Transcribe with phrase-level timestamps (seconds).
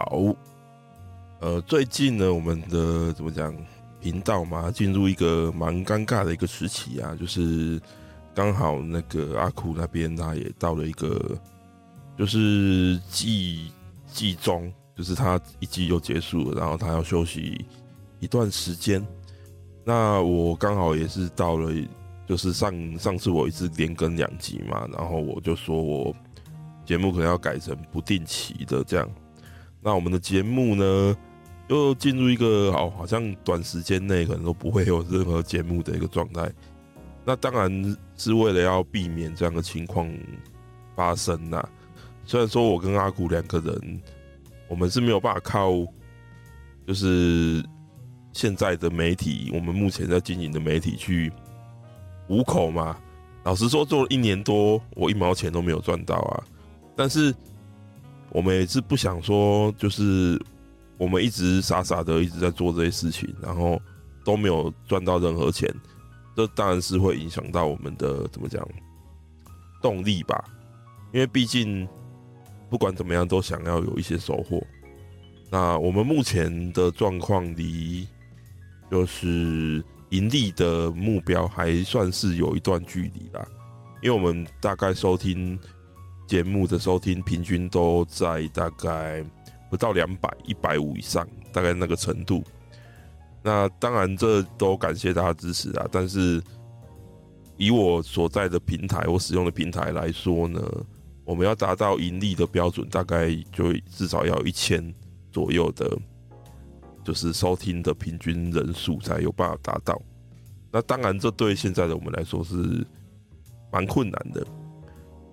[0.00, 0.34] 好，
[1.40, 3.54] 呃，最近呢，我们的怎么讲
[4.00, 7.78] 频道嘛，进入一个蛮尴尬的一个时期啊，就是
[8.34, 11.38] 刚好那个阿酷那边他也到了一个
[12.16, 13.70] 就是季
[14.06, 17.62] 季中，就是他一季又结束了，然后他要休息
[18.20, 19.06] 一段时间。
[19.84, 21.70] 那我刚好也是到了，
[22.26, 26.16] 就是上上次我一直连更两集嘛，然后我就说我
[26.86, 29.06] 节目可能要改成不定期的这样。
[29.82, 31.16] 那我们的节目呢，
[31.68, 36.52] 又进入一个哦，好像短时间内可能都不会有任何节目的一个状态。
[37.24, 40.06] 那当然是为了要避免这样的情况
[40.94, 41.66] 发生呐。
[42.26, 44.00] 虽然说我跟阿古两个人，
[44.68, 45.70] 我们是没有办法靠，
[46.86, 47.64] 就是
[48.34, 51.32] 现在的媒体，我们目前在经营的媒体去
[52.28, 52.98] 糊口嘛。
[53.44, 56.44] 老实说，做了一年多，我一毛钱都没有赚到啊。
[56.94, 57.34] 但是。
[58.32, 60.40] 我们也是不想说，就是
[60.96, 63.80] 我们一直傻傻的一直在做这些事情，然后
[64.24, 65.68] 都没有赚到任何钱，
[66.36, 68.66] 这当然是会影响到我们的怎么讲
[69.82, 70.44] 动力吧。
[71.12, 71.88] 因为毕竟
[72.68, 74.64] 不管怎么样，都想要有一些收获。
[75.50, 78.06] 那我们目前的状况离
[78.88, 83.44] 就是盈利的目标还算是有一段距离啦，
[84.02, 85.58] 因为我们大概收听。
[86.30, 89.20] 节目的收听平均都在大概
[89.68, 92.40] 不到两百、一百五以上，大概那个程度。
[93.42, 95.88] 那当然，这都感谢大家支持啊。
[95.90, 96.40] 但是
[97.56, 100.62] 以我所在的平台，我使用的平台来说呢，
[101.24, 104.94] 我们要达到盈利的标准，大概就至少要一千
[105.32, 105.98] 左右的，
[107.02, 110.00] 就是收听的平均人数才有办法达到。
[110.70, 112.86] 那当然，这对现在的我们来说是
[113.72, 114.46] 蛮困难的。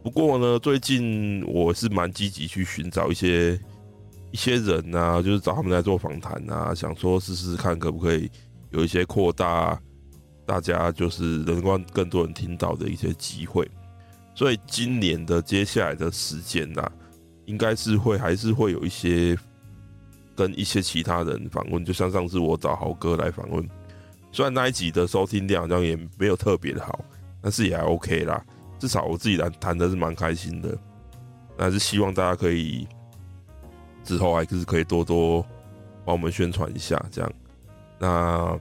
[0.08, 3.60] 不过呢，最近我是蛮积极去寻找一些
[4.32, 8.32] 一些人啊，就是找他们来做访谈啊，想说试试看可不可以
[8.70, 9.78] 有一些扩大
[10.46, 13.70] 大家就是能够更多人听到的一些机会。
[14.34, 16.90] 所以今年的接下来的时间呐，
[17.44, 19.38] 应该是会还是会有一些
[20.38, 23.68] 跟一些其他人访问，就像上次我找豪哥来访问，
[24.32, 27.04] 虽然那一集的收听量好像也没有特别的好，
[27.42, 28.42] 但是也还 OK 啦。
[28.80, 30.78] 至少我自己来谈的是蛮开心的，
[31.58, 32.88] 还是希望大家可以
[34.04, 35.42] 之后还是可以多多
[36.06, 37.34] 帮我们宣传一下，这样。
[38.00, 38.60] 那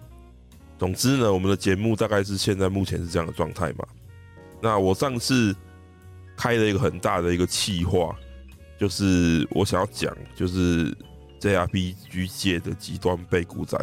[0.78, 3.86] 总之呢，我们的节目大概是现在目前是这样的状态嘛。
[4.60, 5.54] 那我上次
[6.36, 8.16] 开了一个很大的一个企划，
[8.78, 10.96] 就是我想要讲，就是
[11.40, 13.78] JRPG 界的极端背骨仔，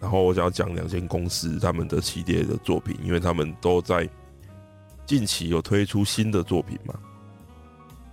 [0.00, 4.08] 然后我想要讲两间公司他们的系列的作品，因为他们都在。
[5.06, 6.98] 近期有推出新的作品吗？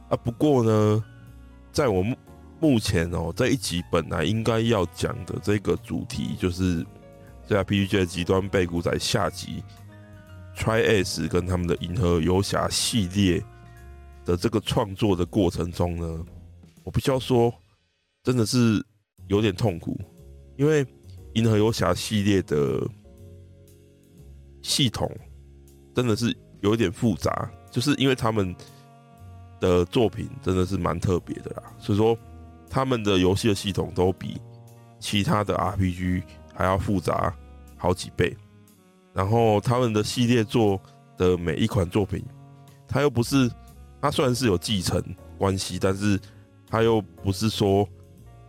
[0.09, 1.03] 啊，不过呢，
[1.71, 2.17] 在我目
[2.59, 6.85] 目前哦，这一集本来应该要讲的这个主题，就是
[7.47, 9.63] JRPG 的极端背骨仔下集
[10.57, 13.41] ，Tri-Ace 跟他们的银河游侠系列
[14.25, 16.25] 的这个创作的过程中呢，
[16.83, 17.53] 我必须要说，
[18.21, 18.85] 真的是
[19.27, 19.97] 有点痛苦，
[20.57, 20.85] 因为
[21.35, 22.85] 银河游侠系列的
[24.61, 25.09] 系统
[25.95, 26.35] 真的是。
[26.61, 28.55] 有一点复杂，就是因为他们
[29.59, 32.17] 的作品真的是蛮特别的啦，所以说
[32.69, 34.39] 他们的游戏的系统都比
[34.99, 36.23] 其他的 RPG
[36.53, 37.35] 还要复杂
[37.77, 38.35] 好几倍。
[39.13, 40.79] 然后他们的系列作
[41.17, 42.23] 的每一款作品，
[42.87, 43.51] 它又不是，
[44.01, 45.03] 它虽然是有继承
[45.37, 46.17] 关系，但是
[46.69, 47.85] 它又不是说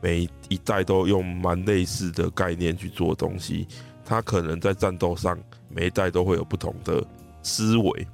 [0.00, 3.67] 每一代都用蛮类似的概念去做东西，
[4.05, 5.37] 它可能在战斗上
[5.69, 7.05] 每一代都会有不同的。
[7.43, 8.06] 思维，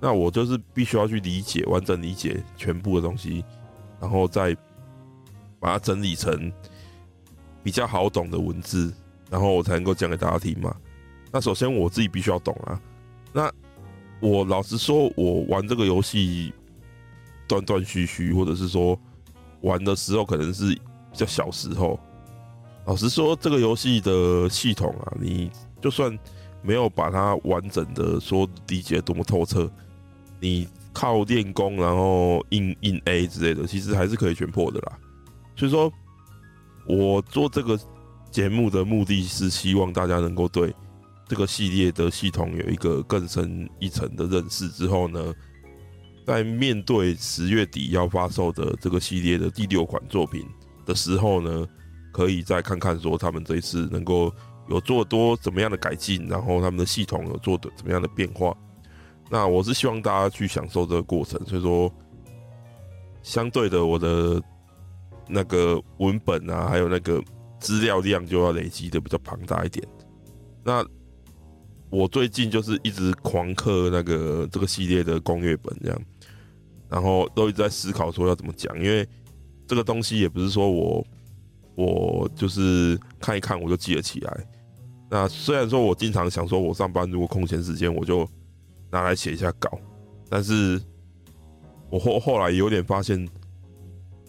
[0.00, 3.44] 那我就是必须要去理解，完整理解全部的东西，
[4.00, 4.56] 然后再
[5.58, 6.52] 把它整理成
[7.62, 8.92] 比较好懂的文字，
[9.30, 10.74] 然后我才能够讲给大家听嘛。
[11.30, 12.80] 那首先我自己必须要懂啊。
[13.32, 13.52] 那
[14.20, 16.52] 我老实说，我玩这个游戏
[17.46, 18.98] 断断续续，或者是说
[19.60, 20.80] 玩的时候可能是比
[21.12, 21.98] 较小时候。
[22.86, 25.50] 老实说，这个游戏的系统啊，你
[25.80, 26.18] 就算。
[26.62, 29.70] 没有把它完整的说理解多么透彻，
[30.40, 34.98] 你靠练功，然后硬硬 A 之类的，其实还是可以全破的啦。
[35.56, 35.92] 所以说，
[36.86, 37.78] 我做这个
[38.30, 40.74] 节目的目的是希望大家能够对
[41.28, 45.32] 这个系列的系统有一个更深一层的认识之后呢，
[46.26, 50.44] 在面对十月底要发售的这个系列的第六款作品
[50.84, 51.66] 的时候呢，
[52.12, 54.32] 可以再看看说他们这一次能够
[54.70, 58.56] 有做多怎么样的改进，然后他们的系统有做的怎么样的变化。
[59.28, 61.92] 那我是希望大家去享受这个过程，所以说
[63.22, 64.42] 相对的，我的
[65.28, 67.22] 那个文本啊，还有那个
[67.58, 69.86] 资料量就要累积的比较庞大一点。
[70.64, 70.84] 那
[71.90, 76.02] 我最近就是一直狂刻那个这个系列的攻略本，这样。
[76.88, 79.06] 然后都一直在思考说要怎么讲，因为
[79.66, 81.06] 这个东西也不是说我
[81.76, 84.46] 我就是看一看我就记得起来。
[85.10, 88.26] 那虽然说我经常想说，我上班如果空闲时间我就
[88.90, 89.78] 拿来写一下稿，
[90.28, 90.80] 但是
[91.90, 93.28] 我后后来有点发现，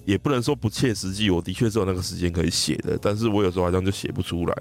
[0.04, 1.30] 也不能说不切实际。
[1.30, 4.58] 我的确是有那个时间可以写的，但是我有时候好像就写不出来，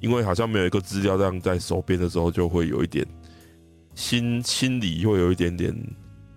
[0.00, 3.06] 因为好像没有一个资料这样在手边的时候，就会有一点
[3.94, 5.74] 心心里会有一点点。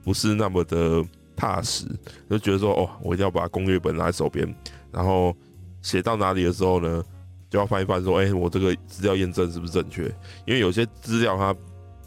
[0.03, 1.03] 不是那么的
[1.35, 1.85] 踏实，
[2.29, 4.47] 就觉得说哦，我一定要把攻略本拿在手边，
[4.89, 5.35] 然后
[5.81, 7.03] 写到哪里的时候呢，
[7.49, 10.03] 就要翻一翻，说，哎，我这个资料验证是不是正确？
[10.45, 11.55] 因为有些资料它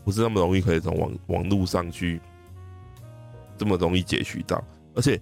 [0.05, 2.21] 不是那么容易可以从网网络上去
[3.57, 4.63] 这么容易截取到，
[4.95, 5.21] 而且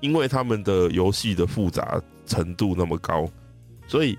[0.00, 3.28] 因为他们的游戏的复杂程度那么高，
[3.86, 4.18] 所以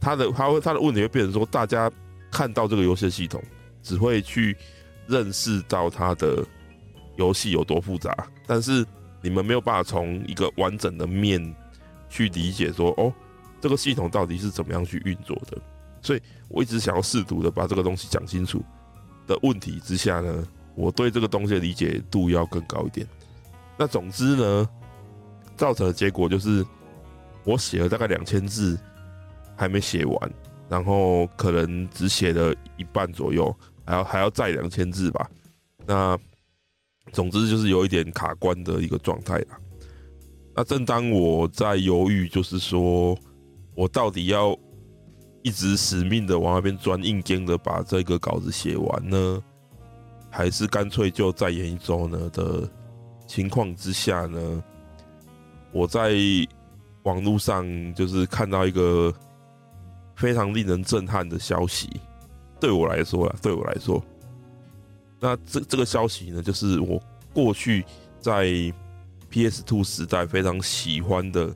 [0.00, 1.90] 他的他会他的问题会变成说，大家
[2.30, 3.42] 看到这个游戏系统，
[3.82, 4.56] 只会去
[5.06, 6.44] 认识到它的。
[7.16, 8.86] 游戏有多复杂，但是
[9.20, 11.52] 你们没有办法从一个完整的面
[12.08, 13.12] 去理解说，哦，
[13.60, 15.58] 这个系统到底是怎么样去运作的。
[16.00, 18.62] 所以我一直想要试图的把这个东西讲清楚
[19.26, 23.06] 的问题之下呢，我对这个东西的理解度要更高一点。
[23.76, 24.68] 那总之呢，
[25.56, 26.64] 造成的结果就是
[27.44, 28.78] 我写了大概两千字
[29.56, 30.32] 还没写完，
[30.68, 33.54] 然后可能只写了一半左右，
[33.84, 35.28] 还要还要再两千字吧。
[35.84, 36.18] 那
[37.12, 39.58] 总之就是有一点卡关的一个状态啦。
[40.54, 43.18] 那正当我在犹豫，就是说
[43.78, 44.58] 我到底要
[45.44, 49.40] 一直死命的往那边钻，硬撑的把这个稿子写完呢，
[50.28, 52.28] 还是干脆就再延一周呢？
[52.30, 52.68] 的
[53.24, 54.64] 情况之下呢，
[55.70, 56.12] 我在
[57.04, 57.64] 网络上
[57.94, 59.14] 就是看到一个
[60.16, 61.88] 非常令人震撼的消息，
[62.58, 64.02] 对我来说啊，对我来说。
[65.20, 67.00] 那这这个消息呢，就是我
[67.32, 67.84] 过去
[68.18, 68.44] 在
[69.30, 71.54] PS Two 时代非常喜欢的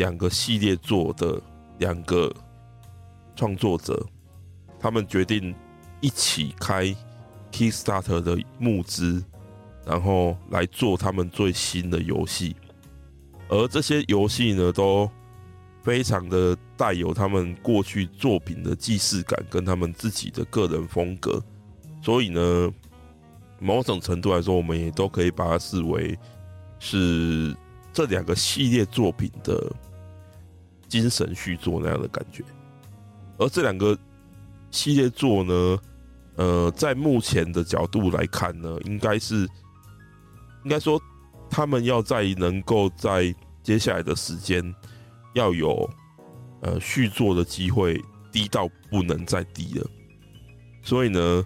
[0.00, 1.38] 两个系列作的
[1.78, 2.34] 两个
[3.36, 4.02] 创作者，
[4.78, 5.54] 他们决定
[6.00, 6.96] 一起开
[7.52, 9.22] Kickstarter 的募资，
[9.84, 12.56] 然后来做他们最新的游戏。
[13.50, 15.10] 而这些游戏呢，都
[15.82, 21.42] 非常的带有他们过去作品的既视感，跟他们自己的个人风格。
[22.00, 22.72] 所以呢，
[23.58, 26.18] 某种程度来说，我们也都可以把它视为
[26.78, 27.54] 是
[27.92, 29.70] 这两个系列作品的
[30.90, 32.44] 精神续作那样的感觉。
[33.38, 33.96] 而这两个
[34.70, 35.78] 系列作呢，
[36.36, 39.48] 呃，在目前的角度来看呢，应该是
[40.64, 41.00] 应该说，
[41.48, 44.62] 他们要在能够在接下来的时间
[45.34, 45.88] 要有
[46.60, 47.98] 呃续作的机会，
[48.30, 49.86] 低到不能再低了。
[50.82, 51.42] 所以呢。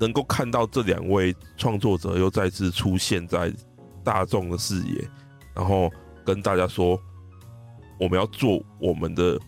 [0.00, 3.52] 能够看到这两位创作者又再次出现在
[4.04, 5.10] 大众的视野，
[5.56, 5.90] 然后
[6.24, 6.96] 跟大家说
[7.98, 9.38] 我们要做我们的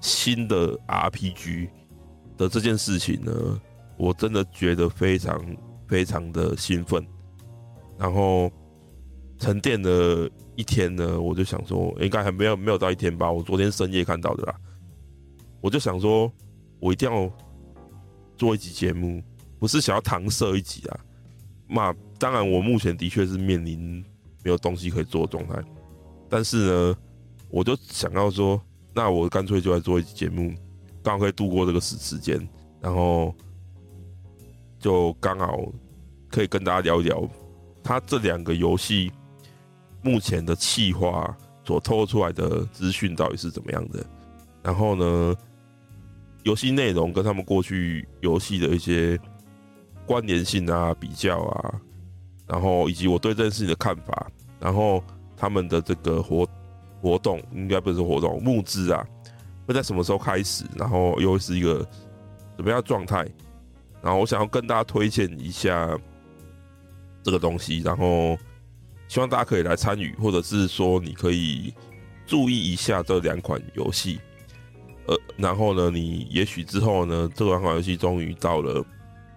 [0.00, 1.68] 新的 RPG
[2.36, 3.32] 的这件事情呢，
[3.96, 5.40] 我真的觉得非常
[5.86, 7.04] 非常的兴奋。
[7.98, 8.50] 然后
[9.38, 14.54] 沉淀了一天呢，我就想说，应该还没有没有到一天吧，我昨天深夜看到的啦。
[15.60, 16.30] 我就想说，
[16.78, 17.30] 我一定要
[18.36, 19.22] 做一集节目。
[19.58, 21.00] 不是想要搪塞一集啊，
[21.66, 24.04] 那当然我目前的确是面临
[24.44, 25.64] 没有东西可以做的状态，
[26.28, 26.98] 但是呢，
[27.48, 28.60] 我就想要说，
[28.94, 30.54] 那我干脆就来做一集节目，
[31.02, 32.36] 刚好可以度过这个时时间，
[32.80, 33.34] 然后
[34.78, 35.60] 就刚好
[36.28, 37.28] 可以跟大家聊一聊，
[37.82, 39.10] 他这两个游戏
[40.02, 44.04] 目前的企划所透露出来的资讯到底是怎么样的，
[44.62, 45.34] 然后呢，
[46.44, 49.18] 游戏内容跟他们过去游戏的一些。
[50.06, 51.80] 关联性啊，比较啊，
[52.46, 55.02] 然后以及我对这件事情的看法，然后
[55.36, 56.48] 他们的这个活
[57.00, 59.06] 活动应该不是活动募资啊，
[59.66, 60.64] 会在什么时候开始？
[60.76, 61.86] 然后又是一个
[62.56, 63.26] 怎么样状态？
[64.02, 65.98] 然后我想要跟大家推荐一下
[67.22, 68.38] 这个东西，然后
[69.08, 71.74] 希望大家可以来参与，或者是说你可以
[72.26, 74.20] 注意一下这两款游戏。
[75.06, 78.84] 呃，然后呢，你也许之后呢，这两款游戏终于到了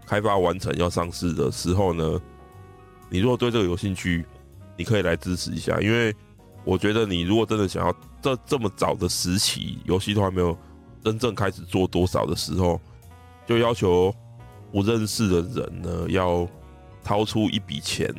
[0.06, 2.20] 开发完成要上市的时候呢，
[3.10, 4.26] 你如果对这个有兴趣，
[4.78, 6.16] 你可以来支持一下，因为
[6.64, 10.58] 我觉得你如果真的想要这这么早的时期，游戏都还没有
[11.04, 12.80] 真正开始做多少的时候，
[13.48, 14.14] 就要求
[14.72, 16.48] 不认识的人呢要
[17.04, 18.14] 掏出一笔钱，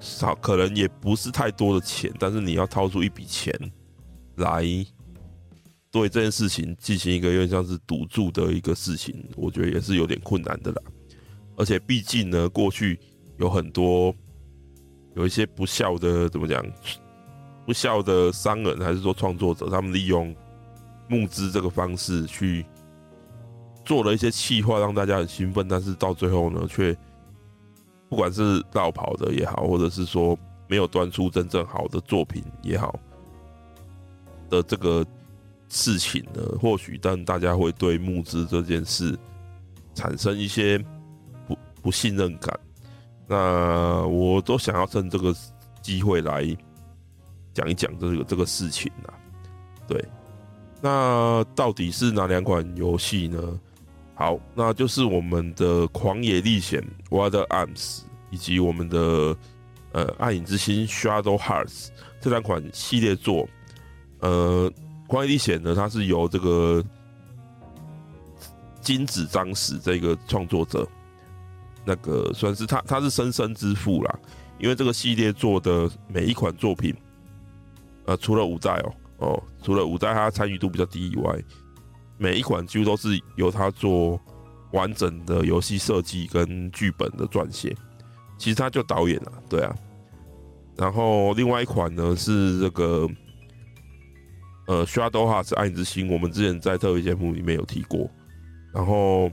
[0.00, 3.52] 少可能也不是太多的钱，但是你要掏出一笔钱
[4.36, 4.64] 来。
[5.90, 10.82] 对这件事情进行一个有点像是赌注的一个事情，我觉得也是有点困难的啦。
[11.54, 12.98] 而且毕竟呢，过去
[13.36, 14.14] 有很多
[15.14, 16.64] 有一些不孝的，怎么讲？
[17.66, 20.34] 不孝的商人还是说创作者，他们利用
[21.08, 22.64] 募资这个方式去
[23.84, 26.96] 做了一些企划，让大家很兴奋，但是到最后呢，却
[28.08, 30.38] 不管是落跑的也好，或者是说
[30.68, 32.98] 没有端出真正好的作品也好
[34.48, 35.04] 的这个。
[35.74, 39.18] 事情呢，或许但大家会对募资这件事
[39.94, 40.76] 产生一些
[41.48, 42.60] 不不信任感。
[43.26, 45.34] 那我都想要趁这个
[45.80, 46.54] 机会来
[47.52, 49.14] 讲一讲这个这个事情啊。
[49.86, 50.04] 对，
[50.80, 53.60] 那到底是哪两款游戏呢？
[54.14, 58.98] 好，那就是我们的《狂野历险》（Wild Arms） 以及我们的
[59.92, 61.88] 呃《暗影之心》（Shadow Hearts）
[62.20, 63.48] 这两款系列作，
[64.20, 64.70] 呃。
[65.14, 66.82] 《狂野历险》呢，它是由这个
[68.80, 70.88] 金子章史这个创作者，
[71.84, 74.18] 那个算是他，他是生生之父啦。
[74.58, 76.96] 因为这个系列做的每一款作品，
[78.06, 81.38] 呃，除了五代哦哦，除了五代他参与度比较低以外，
[82.18, 84.20] 每一款几乎都是由他做
[84.72, 87.76] 完整的游戏设计跟剧本的撰写。
[88.38, 89.74] 其实他就导演了，对啊。
[90.76, 93.08] 然后另外一款呢是这个。
[94.68, 98.08] 呃，Shadow Hearts 暗影之心，我们之前在特别节目里面有提过。
[98.72, 99.28] 然后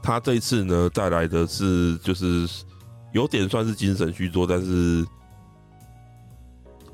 [0.00, 2.46] 他这一次呢带来的是，就是
[3.12, 5.04] 有点算是精神续作，但是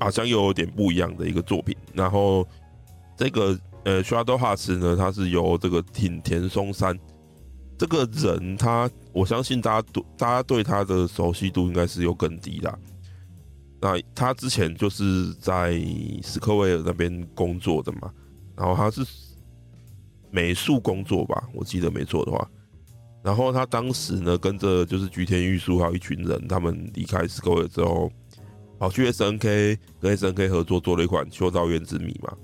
[0.03, 1.75] 好像又有点不一样的一个作品。
[1.93, 2.45] 然后
[3.15, 6.97] 这个呃，Shadow 画师呢，他是由这个挺田松山
[7.77, 12.79] 这个人，他我相信大家对大家对他的熟悉度应该是有更低的。
[13.81, 15.73] 那他之前就是在
[16.21, 18.11] 史科威尔那边工作的嘛，
[18.55, 19.05] 然后他是
[20.31, 22.49] 美术工作吧，我记得没错的话。
[23.21, 28.11] 然后他当时呢，跟着就是菊田玉树还有一群人，他们离开斯科威尔之后，
[28.83, 32.35] 跑去 SNK 跟 SNK 合作做了一款《修道院之谜》嘛。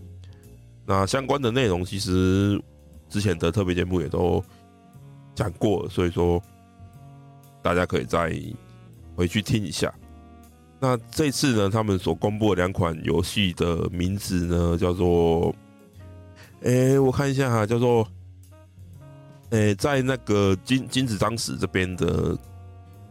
[0.85, 2.57] 那相关的内容其实
[3.09, 4.41] 之前的特别节目也都
[5.35, 6.41] 讲过了，所以说
[7.61, 8.33] 大家可以再
[9.17, 9.93] 回去听一下。
[10.79, 15.53] 那这次呢，他们所公布的两款游戏的名字呢，叫做，
[16.63, 18.07] 哎、我看一下哈，叫做，
[19.49, 22.33] 哎、在那个金金子章史这边的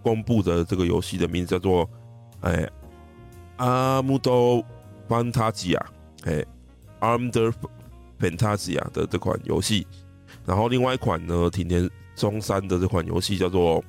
[0.01, 1.91] 公布的这个游戏的名字叫做，
[2.41, 2.67] 哎、
[3.59, 4.65] 阿姆多
[5.09, 5.87] 潘塔吉亚，
[6.25, 6.45] 哎
[7.01, 7.53] ，Armed
[8.19, 9.87] Fantasia 的这款游戏，
[10.45, 13.85] 然后另外一款呢，町田中山的这款游戏叫做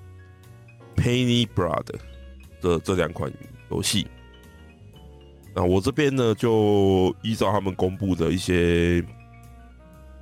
[0.96, 1.96] Penny Blood
[2.62, 3.32] 的这两款。
[3.72, 4.08] 游戏，
[5.54, 9.00] 那我这边呢，就依照他们公布的一些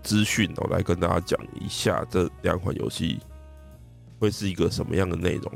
[0.03, 3.19] 资讯哦，来跟大家讲一下这两款游戏
[4.19, 5.49] 会是一个什么样的内容。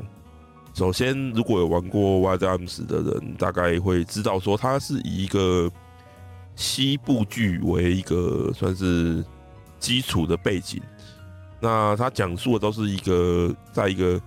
[0.74, 5.70] 首先，如果有玩过《Wild Arms》的人，大概会知道说，它是以一个
[6.56, 9.24] 西部剧为一个算是
[9.78, 10.82] 基础的背景。
[11.60, 14.20] 那它讲述的都是一个在一个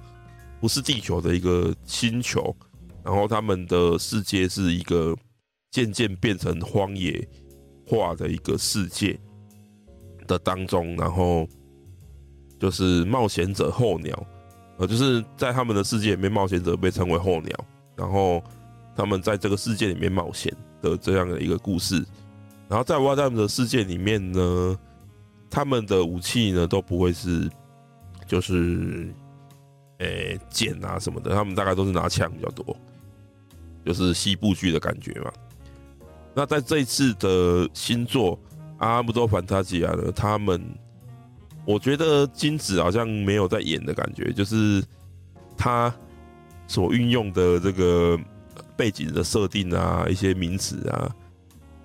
[0.62, 2.56] 不是地球的一个星球。
[3.04, 5.16] 然后他们的世界是一个
[5.70, 7.28] 渐渐变成荒野
[7.88, 9.20] 化的一个世界
[10.26, 11.48] 的当中，然后
[12.60, 14.26] 就是冒险者候鸟，
[14.78, 17.66] 呃，就是在他们的世界里面，冒险者被称为候鸟，
[17.96, 18.44] 然后
[18.96, 22.04] 他们在这个世界里面冒险的这样的一个故事。
[22.68, 24.78] 然后在 Wild Arms 的世界里面呢，
[25.50, 27.50] 他们的武器呢都不会是
[28.28, 29.08] 就是
[30.00, 32.76] 诶剑啊什么的，他们大概都是拿枪比较多。
[33.86, 35.32] 就是西部剧的感觉嘛。
[36.34, 38.36] 那在这一次的新作
[38.80, 40.60] 《阿姆多凡塔吉亚》呢，他们
[41.66, 44.84] 我觉得金子好像没有在演的感觉，就是
[45.58, 45.94] 他
[46.68, 48.18] 所运用的这个
[48.78, 51.12] 背景的设定啊，一些名词啊，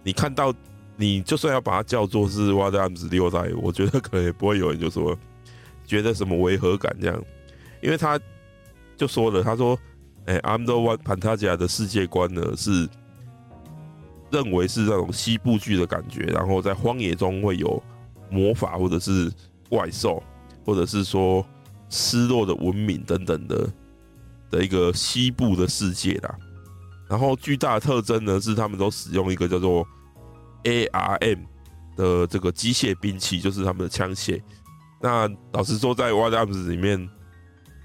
[0.03, 0.55] 你看到
[0.97, 5.19] 你就算要把它叫做是《Wild Arms 六代》，我觉得可能也不会有人就说
[5.87, 7.25] 觉得什么违和感这样，
[7.81, 8.21] 因为他。
[8.97, 9.75] 就说了，他说
[10.29, 12.87] ：“哎、欸，阿姆多瓦潘塔加的世界观呢，是
[14.31, 17.83] 认为是那种西部剧的感觉，然后在荒野中会有
[18.29, 19.33] 魔法，或者是
[19.71, 20.23] 怪兽，
[20.67, 21.43] 或者是说
[21.89, 23.73] 失落的文明等等的
[24.51, 26.37] 的一个西部的世界啦。
[27.09, 29.87] 然后巨大的特征呢，是他们都使用一个叫做
[30.65, 31.39] ARM
[31.97, 34.43] 的这个机械兵器，就是他们的枪械。
[35.01, 37.09] 那老实说，在 Wild Arms 里面。”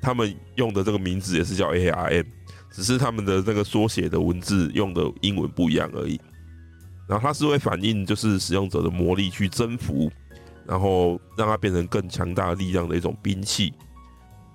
[0.01, 2.25] 他们用的这个名字也是叫 ARM，
[2.69, 6.21] 只是他们的那个缩写的文字用的英文不一样而已。
[7.09, 10.11] 然后它是会反映就是使用者的魔力去征服，
[10.67, 13.73] 然后让它变成更强大力量的一种兵器。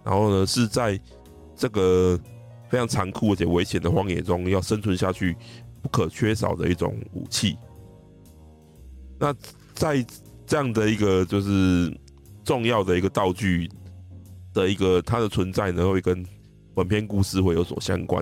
[0.05, 0.99] 然后呢，是在
[1.57, 2.19] 这个
[2.69, 5.37] 非常残酷而且危险的荒野中要生存下去
[5.83, 7.57] 不可缺少的一种武器。
[9.19, 9.35] 那
[9.75, 10.05] 在
[10.47, 11.93] 这样的一个就是
[12.45, 13.71] 重要的一个道具。
[14.52, 16.26] 的一个它的存在呢，会跟
[16.75, 18.21] 本片故事会有所相关。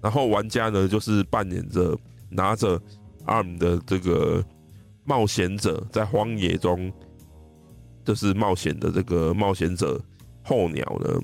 [0.00, 1.94] 然后玩家呢，就是扮演着
[2.30, 2.80] 拿着
[3.26, 4.42] ARM 的这个
[5.04, 6.92] 冒险者，在荒野中
[8.04, 10.00] 就是冒险的这个冒险者
[10.42, 11.20] 候鸟呢，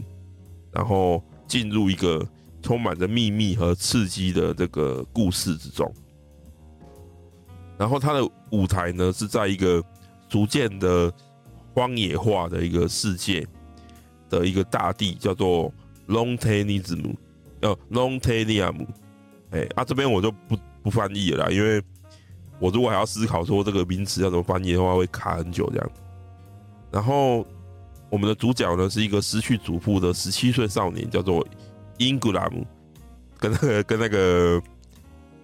[0.72, 2.26] 然后进入一个
[2.62, 5.92] 充满着秘密和刺激的这个故事之中。
[7.78, 9.82] 然后它的舞台呢，是在一个
[10.28, 11.12] 逐渐的
[11.74, 13.46] 荒野化的一个世界。
[14.30, 15.74] 的一个大地叫做
[16.06, 17.12] l o n g t a n i s m
[17.62, 18.86] 呃 l o n g t a n i u m
[19.50, 21.82] 哎，啊，这边我就不不翻译了，因为
[22.60, 25.90] 我如果还要思考说这个名词要怎么翻译的话，会卡很久这样。
[26.92, 27.44] 然后
[28.08, 31.44] 我们的主角呢是一个失去祖父的十七岁少年，叫做
[31.98, 32.64] 英格拉姆，
[33.38, 34.62] 跟那个跟那个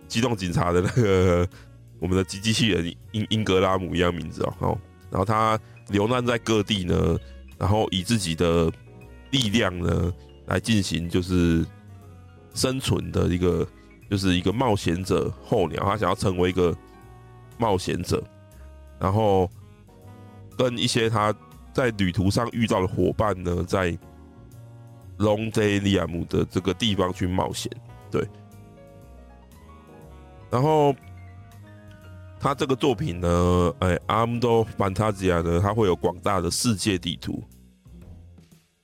[0.07, 1.49] 机动警察的那个
[1.99, 4.79] 我们的机机器人英英格拉姆一样名字哦。
[5.11, 5.59] 然后他
[5.89, 7.19] 流浪在各地呢。
[7.59, 8.71] 然后以自己的
[9.31, 10.13] 力量呢，
[10.45, 11.65] 来进行就是
[12.53, 13.67] 生存的一个，
[14.11, 16.77] 就是一个冒险者候鸟，他想要成为一个
[17.59, 18.23] 冒险者，
[18.99, 19.51] 然后
[20.57, 21.35] 跟一些他
[21.73, 23.97] 在旅途上遇到的伙伴呢，在
[25.19, 27.71] 龙德利亚姆的这个地方去冒险，
[28.11, 28.27] 对，
[30.51, 30.95] 然后。
[32.39, 37.43] 他这个作品呢，哎，阿姆多凡塔吉亚呢，它会有广大的世界地图。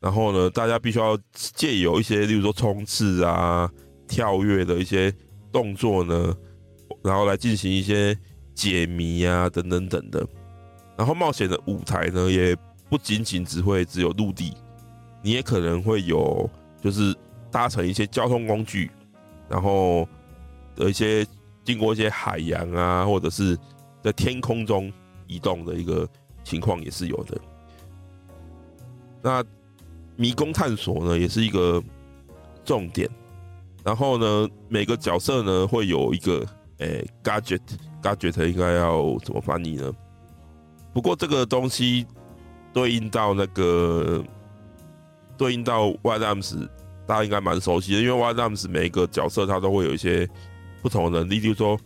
[0.00, 3.70] 然后呢，大家必须要借由一些，例如说冲刺啊、
[4.08, 5.14] 跳跃的一些
[5.52, 6.35] 动作呢，
[7.04, 8.18] 然后来进行一些
[8.55, 10.27] 解谜啊等等等的。
[10.97, 12.57] 然后冒险的舞台呢，也
[12.88, 14.55] 不仅仅只会只有陆地，
[15.23, 16.49] 你也可能会有，
[16.81, 17.15] 就是
[17.51, 18.91] 搭乘一些交通工具，
[19.49, 20.09] 然后
[20.75, 21.27] 的一些。
[21.65, 23.57] 经过一些海洋啊，或者是
[24.03, 24.93] 在天空中
[25.29, 26.09] 移动的一个
[26.43, 27.41] 情况也是有的。
[29.23, 29.45] 那
[30.17, 31.81] 迷宫探索呢，也是一个
[32.65, 33.09] 重点。
[33.85, 36.45] 然后呢，每个角色呢会有一个
[36.79, 37.07] 诶、欸、
[38.03, 39.93] gadget，gadget 应该要怎么翻译呢？
[40.93, 42.07] 不过这个东西
[42.73, 44.23] 对应到那个
[45.38, 46.69] 对应到 Wild Arms，
[47.07, 50.29] 大家应该蛮熟悉的，因为 Wild Arms 每一个角色他都会有一些。
[50.83, 51.79] 不同的能力，例如说《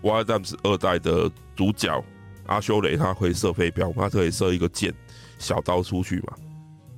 [0.00, 2.02] Wild Arms》二代的主角
[2.46, 4.94] 阿修雷，他会射飞镖，他可以射一个箭、
[5.38, 6.32] 小刀出去嘛。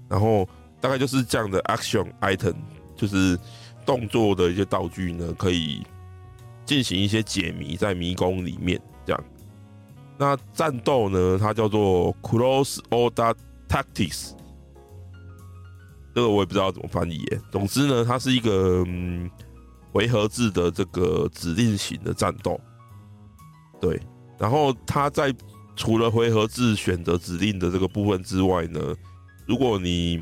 [0.09, 0.49] 然后
[0.81, 2.55] 大概就是这样的 action item，
[2.95, 3.37] 就是
[3.85, 5.83] 动作的一些道具呢，可以
[6.65, 8.81] 进行一些解谜在迷宫里面。
[9.05, 9.25] 这样，
[10.19, 13.35] 那战斗呢，它叫做 Close Order
[13.69, 14.33] Tactics，
[16.15, 17.41] 这个我也不知道怎么翻译耶。
[17.51, 19.31] 总之呢，它是一个嗯。
[19.95, 22.59] 回合制的这个指令型的战斗，
[23.79, 24.01] 对，
[24.39, 25.31] 然后它在
[25.77, 28.81] 除了回合制选择指令的这个部分之外呢，
[29.45, 30.19] 如果你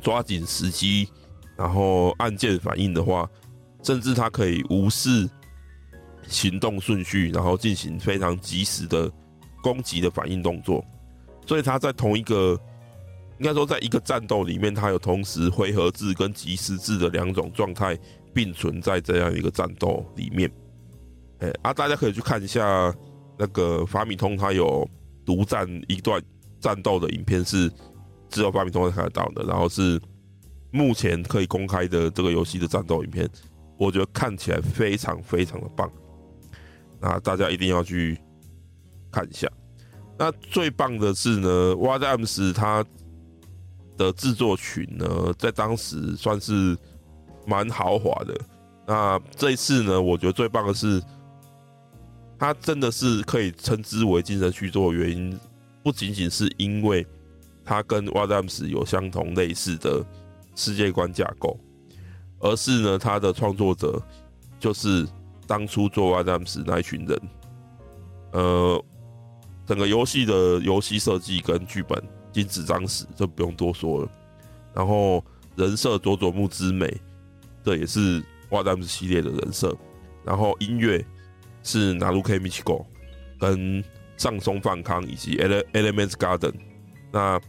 [0.00, 1.06] 抓紧时机，
[1.58, 3.28] 然后按键反应的话，
[3.82, 5.28] 甚至它可以无视
[6.28, 9.10] 行动顺序，然后进行非常及时的
[9.62, 10.84] 攻击的反应动作。
[11.46, 12.58] 所以它在同一个，
[13.38, 17.98] 应该说在一个战斗里面，它有同时回合制跟即时制的两种状态。
[18.36, 20.52] 并存在这样一个战斗里面，
[21.38, 22.94] 哎啊，大家可以去看一下
[23.38, 24.86] 那个法米通，他有
[25.24, 26.22] 独占一段
[26.60, 27.72] 战斗的影片，是
[28.28, 29.98] 只有法米通才看得到的，然后是
[30.70, 33.26] 目前可以公开的这个游戏的战斗影片，
[33.78, 35.90] 我觉得看起来非常非常的棒，
[37.08, 38.18] 那大家一定要去
[39.12, 39.48] 看一下。
[40.18, 42.84] 那最棒的是呢，Wild Arms 它
[43.96, 46.76] 的制作群呢，在当时算是。
[47.48, 48.36] 蛮豪华的。
[48.88, 51.00] 那这一次呢，我觉得最棒的是，
[52.36, 55.38] 它真的是可以称之为精神续作的原因，
[55.80, 57.06] 不仅仅是因为
[57.64, 60.04] 它跟 Wild Arms 有相同类似的
[60.56, 61.56] 世界观架构，
[62.40, 64.02] 而是呢，他的创作者
[64.58, 65.06] 就是
[65.46, 67.20] 当初做《WDS》那一群人。
[68.32, 68.84] 呃，
[69.64, 74.08] 整个游戏的游戏设计跟剧本，金子章史就不用多说了。
[74.74, 76.94] 然后人设佐佐木之美，
[77.64, 79.74] 这也是《WDS》系列的人设。
[80.24, 81.02] 然后音乐
[81.62, 82.84] 是 Naruke Michiko
[83.38, 83.82] 跟
[84.16, 86.54] 上松放康以及 Elements Garden。
[87.12, 87.40] 那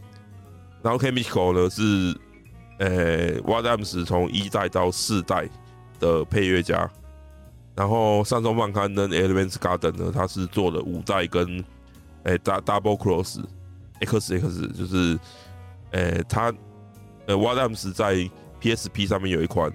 [0.82, 2.16] Naruke Michiko 呢是
[2.78, 5.48] 呃《WDS》从一代到四代
[6.00, 6.88] 的配乐家。
[7.78, 11.64] 然后上松放康跟 Elements Garden 呢，他是做了五代跟
[12.24, 13.44] 诶、Double Cross
[14.00, 15.16] X X，就是
[15.92, 16.52] 诶、欸、他
[17.26, 18.28] 呃 Wadams 在
[18.60, 19.72] PSP 上面有一款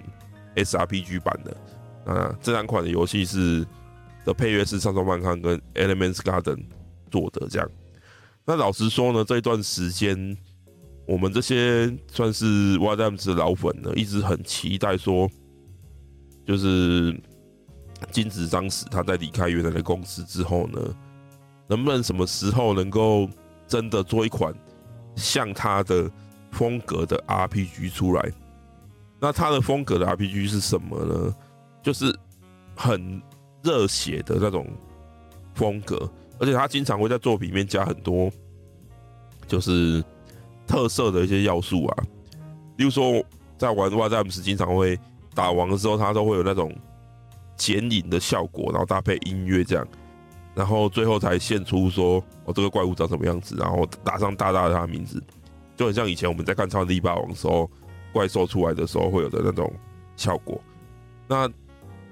[0.54, 3.66] SRPG 版的啊，这两款的游戏是
[4.26, 6.62] 的配乐是上松放康跟 Elements Garden
[7.10, 7.66] 做的这样。
[8.44, 10.36] 那老实说呢，这一段时间
[11.06, 15.26] 我们这些算是 Wadams 的老粉呢，一直很期待说，
[16.46, 17.18] 就是。
[18.10, 20.78] 金子章史他在离开原来的公司之后呢，
[21.66, 23.28] 能不能什么时候能够
[23.66, 24.54] 真的做一款
[25.16, 26.10] 像他的
[26.50, 28.32] 风格的 RPG 出来？
[29.20, 31.34] 那他的风格的 RPG 是什么呢？
[31.82, 32.14] 就是
[32.76, 33.20] 很
[33.62, 34.66] 热血的那种
[35.54, 38.30] 风格，而且他经常会在作品里面加很多
[39.46, 40.04] 就是
[40.66, 42.04] 特色的一些要素啊，
[42.76, 43.24] 例如说
[43.56, 44.98] 在玩《Wild Arms》经常会
[45.34, 46.70] 打王的时候，他都会有那种。
[47.56, 49.86] 剪影的效果，然后搭配音乐这样，
[50.54, 55.22] 然后最后才现出说哦，这个怪物长什么样子，然后打上大大的他的名字，
[55.76, 57.70] 就很像以前我们在看《超能力霸王》时候，
[58.12, 59.72] 怪兽出来的时候会有的那种
[60.16, 60.60] 效果。
[61.26, 61.48] 那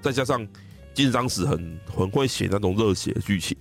[0.01, 0.45] 再加上
[0.93, 3.57] 金章史很很会写那种热血剧情，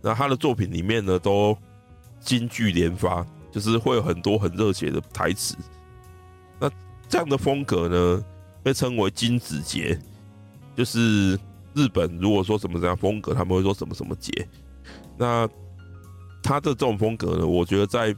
[0.00, 1.56] 那他的作品里面呢都
[2.20, 5.56] 金句连发，就是会有很多很热血的台词。
[6.58, 6.70] 那
[7.08, 8.24] 这样的风格呢，
[8.62, 9.98] 被称为金子节。
[10.76, 11.32] 就是
[11.74, 14.46] 日本，如果说什么这样风格，他们会说什么什么节。
[15.16, 15.48] 那
[16.42, 18.14] 他的这种风格呢，我觉得在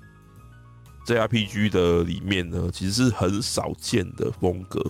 [1.07, 4.85] JRPG 的里面呢，其实是很少见的风格。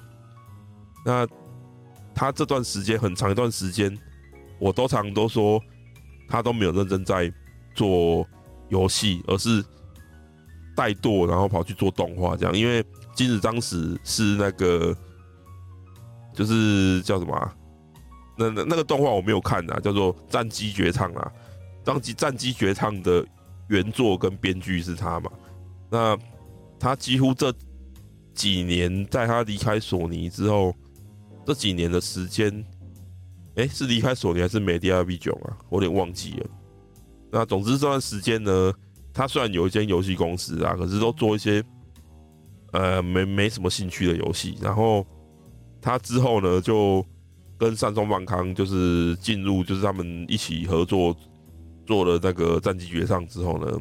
[1.05, 1.27] 那
[2.15, 3.97] 他这段时间很长一段时间，
[4.59, 5.63] 我都常都说
[6.27, 7.31] 他都没有认真在
[7.75, 8.27] 做
[8.71, 9.63] 游戏，而是
[10.75, 12.57] 怠惰，然后跑去做动画这样。
[12.57, 12.83] 因为
[13.15, 14.97] 金子当时是那个。
[16.35, 17.53] 就是叫什么、
[18.39, 21.33] 那那那个动画我没有看啊，叫做《战机绝唱》啊。
[21.85, 23.27] 当机《战机绝唱》的
[23.69, 25.31] 原作跟编剧是他嘛？
[25.91, 26.17] 那
[26.79, 27.53] 他几乎这
[28.35, 30.75] 几年，在他离开索尼之后，
[31.45, 32.65] 这几年的时间，
[33.57, 35.57] 哎、是离开索尼还是 Media Vision 啊？
[35.69, 36.47] 我有点忘记了。
[37.31, 38.73] 那总之这段时间呢，
[39.13, 41.63] 他虽然有一间游戏公司啊，可是都做一些
[42.73, 45.05] 呃没没什么兴趣的游戏，然后。
[45.81, 47.07] 他之后呢，就
[47.59, 51.15] 跟上松万康就是进入，就是他们一起合作
[51.85, 53.79] 做了那个《战机绝唱》之后呢，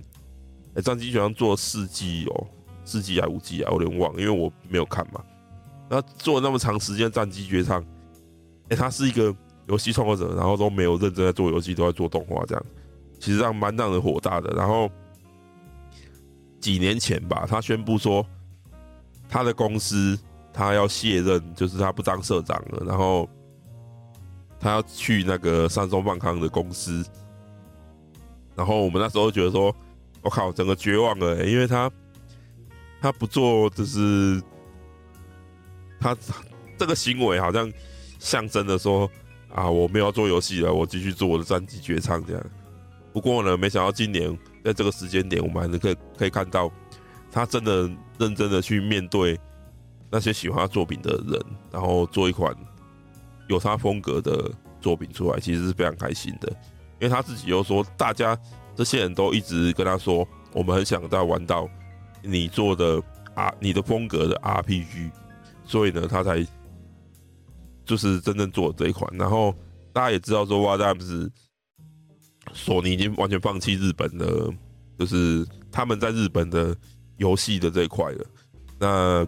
[0.73, 2.47] 哎，《战机绝唱》做了四季哦，
[2.83, 5.23] 四季还五季啊，我有点忘，因为我没有看嘛。
[5.89, 7.81] 那做了那么长时间《战机绝唱》，
[8.69, 9.33] 哎，他是一个
[9.67, 12.65] 游戏创作者，然后都没有认真在做游戏，都在做动画这样，
[13.19, 14.49] 其实让蛮让人火大的。
[14.55, 14.89] 然后
[16.59, 18.25] 几年前吧，他宣布说
[19.29, 20.19] 他的公司。
[20.53, 23.29] 他要卸任，就是他不当社长了，然后
[24.59, 27.05] 他要去那个三松放康的公司，
[28.55, 29.75] 然后我们那时候觉得说，
[30.21, 31.91] 我靠，整个绝望了，因为他
[33.01, 34.41] 他不做，就是
[35.99, 36.17] 他
[36.77, 37.71] 这个行为好像
[38.19, 39.09] 象征的说
[39.53, 42.43] 啊，我没有要做游戏了，我继续做我的战机绝唱这样。
[43.13, 46.71] 不过呢，没想到今年在这个时间点，我们还是可以可以看到
[47.31, 49.39] 他真的认真的去面对。
[50.09, 51.37] 那些喜欢他作品的人，
[51.69, 52.55] 然后做一款
[53.47, 56.49] 有他风格的作品出来，其实是非常开心的。
[56.99, 58.37] 因为他自己又说，大家
[58.75, 61.69] 这些人都一直跟他说，我们很想再玩到
[62.21, 63.01] 你做的
[63.35, 65.11] 啊，你的风格的 RPG，
[65.65, 66.45] 所以呢，他才
[67.85, 69.09] 就是真正做这一款。
[69.17, 69.53] 然后
[69.93, 71.29] 大家也知道说，Wild Arms
[72.53, 74.51] 索尼已经完全放弃日本的，
[74.97, 76.75] 就是他们在日本的
[77.17, 78.25] 游戏的这一块了。
[78.79, 79.27] 那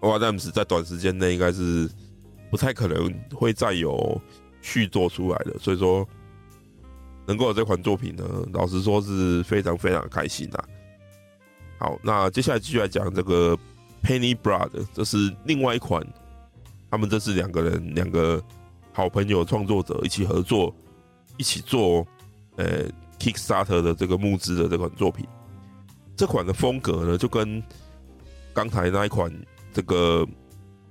[0.00, 1.90] WADAMS 在短时间内应该是
[2.50, 4.20] 不太可能会再有
[4.60, 6.06] 续作出来的，所以说
[7.26, 10.64] 能够有这款作品呢，老实说是非常非常开心的。
[11.78, 13.56] 好，那接下来继续来讲这个
[14.02, 16.06] Penny Blood，这是另外一款，
[16.90, 18.42] 他们这是两个人两个
[18.92, 20.74] 好朋友创作者一起合作，
[21.36, 22.06] 一起做
[22.56, 22.84] 呃
[23.18, 25.26] Kickstarter 的这个募资的这款作品。
[26.16, 27.62] 这款的风格呢，就跟
[28.52, 29.32] 刚才那一款。
[29.70, 30.26] 这个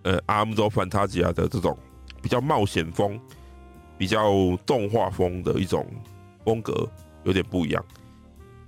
[0.08, 1.78] 呃阿姆多范塔吉亚的这种
[2.22, 3.20] 比较冒险风、
[3.98, 4.32] 比较
[4.66, 5.86] 动画风的一种
[6.46, 6.90] 风格
[7.26, 7.86] 有点不一样。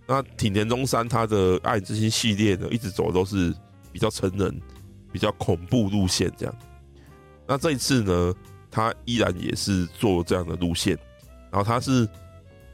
[0.06, 3.56] 那挺田中山他的《爱之心》系列呢，一直走都是
[3.94, 4.60] 比较成人、
[5.14, 6.56] 比较恐怖路线这样。
[7.48, 8.34] 那这一次呢，
[8.70, 10.98] 他依然也是做这样的路线，
[11.50, 12.06] 然后他是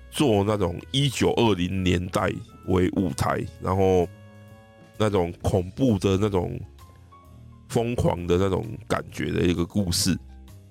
[0.09, 2.31] 做那种一九二零年代
[2.67, 4.07] 为舞台，然后
[4.97, 6.59] 那种恐怖的那种
[7.69, 10.17] 疯狂的那种感觉的一个故事，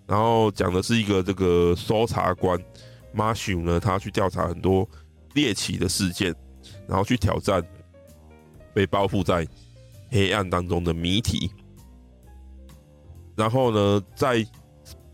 [0.07, 2.59] 然后讲的是一个这个搜查官
[3.13, 4.89] 马修呢，他去调查很多
[5.35, 6.35] 猎奇的事件，
[6.87, 7.63] 然后去挑战
[8.73, 9.47] 被包覆在
[10.11, 11.51] 黑暗当中的谜题。
[13.37, 14.47] 然后呢，在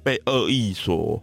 [0.03, 1.23] 被恶意所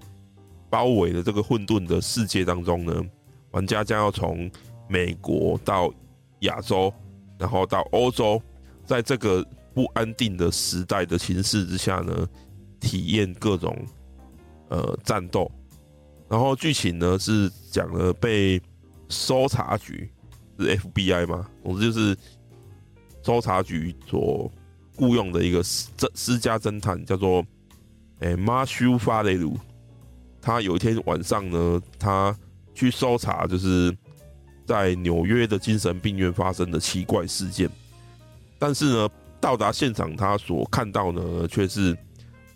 [0.69, 3.03] 包围的这个混沌的世界当中呢，
[3.51, 4.49] 玩家将要从
[4.87, 5.93] 美国到
[6.39, 6.91] 亚洲，
[7.37, 8.41] 然后到欧洲，
[8.83, 9.45] 在这个
[9.77, 12.27] 不安定的时代的形势之下呢，
[12.79, 13.77] 体验各种
[14.69, 15.51] 呃战斗。
[16.27, 18.59] 然后剧情呢是讲了被
[19.07, 20.09] 搜查局
[20.57, 22.17] 是 FBI 嘛，总之就是
[23.21, 24.51] 搜查局所。
[24.99, 27.45] 雇佣的一个私私家侦探叫做
[28.17, 29.55] 诶马修法雷鲁，
[30.41, 32.35] 他有一天晚上呢，他
[32.73, 33.95] 去搜查，就是
[34.65, 37.69] 在纽约的精神病院发生的奇怪事件。
[38.57, 39.09] 但是呢，
[39.39, 41.97] 到达现场，他所看到呢，却是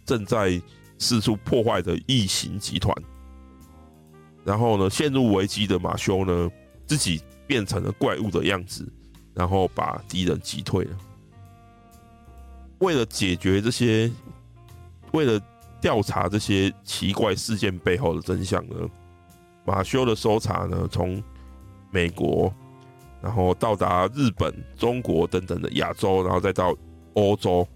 [0.05, 0.61] 正在
[0.97, 2.95] 四处破坏的异形集团。
[4.43, 6.49] 然后呢，陷入危机的马修呢，
[6.87, 8.91] 自己变成了怪物的样子，
[9.33, 10.97] 然后把敌人击退了。
[12.79, 14.11] 为了解决这些，
[15.11, 15.39] 为了
[15.79, 18.75] 调查这些奇怪事件背后的真相呢，
[19.63, 21.21] 马修的搜查呢，从
[21.91, 22.51] 美国，
[23.21, 26.75] 然后到达日本、中国等等的亚洲，然后再到
[27.13, 27.67] 欧洲，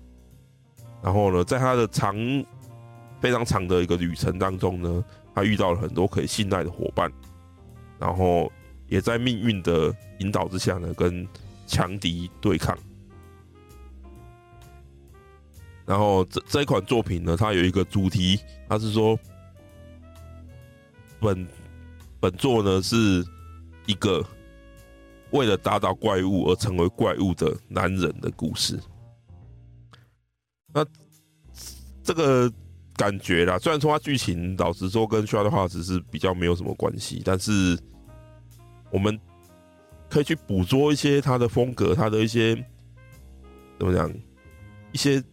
[1.04, 2.16] 然后呢，在他的长
[3.22, 7.12] 非常长的一个旅程当中呢，他遇到了很多可以信赖的伙伴，
[8.00, 8.52] 然后
[8.88, 11.28] 也在命运的引导之下呢，跟
[11.68, 12.78] 强敌对抗。
[15.86, 19.16] 然后这这一款作品呢，它有一个主题，它是说
[21.20, 21.48] 本
[22.20, 23.24] 本作呢是
[23.86, 24.26] 一个
[25.36, 28.80] 为了打倒怪物而成为怪物的男人的故事。
[30.74, 30.86] 那
[32.04, 32.52] 这个
[32.96, 37.78] 感觉啦，虽然说它剧情老实说跟《Shadow Hearts》是比较没有什么关系，但是
[38.92, 39.20] 我们
[40.10, 42.56] 可以去捕捉一些它的风格，它的一些
[43.78, 44.12] 怎么讲
[44.92, 45.24] 一些。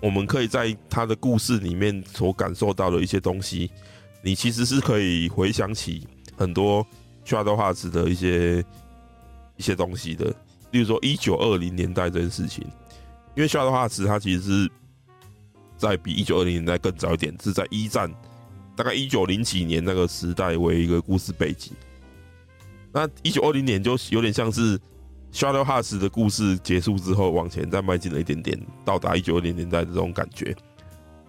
[0.00, 3.68] 我们可以在他的故事里面所感受到的一些东西，
[4.22, 6.06] 你其实是可以回想起
[6.36, 6.86] 很多
[7.26, 8.64] Shadow Hearts 的一些
[9.58, 10.34] 一些东西的。
[10.70, 12.64] 例如说，一九二零年代这件事情，
[13.34, 14.70] 因为 shadowhats 它其实是
[15.76, 18.10] 在比一九二零年代更早一点，是在一战，
[18.74, 21.74] 大概一九零几年那个时代为一个故事背景。
[22.90, 24.80] 那一九二零年就有点像是。
[25.30, 30.56] shadowhats 的故事结束之后，往前再迈进了一点点，到达一九二零年代这种感觉。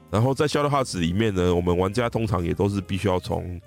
[0.09, 3.59] 然后在 Shadow Hearts 里面呢，我们玩家通常也都是必须要从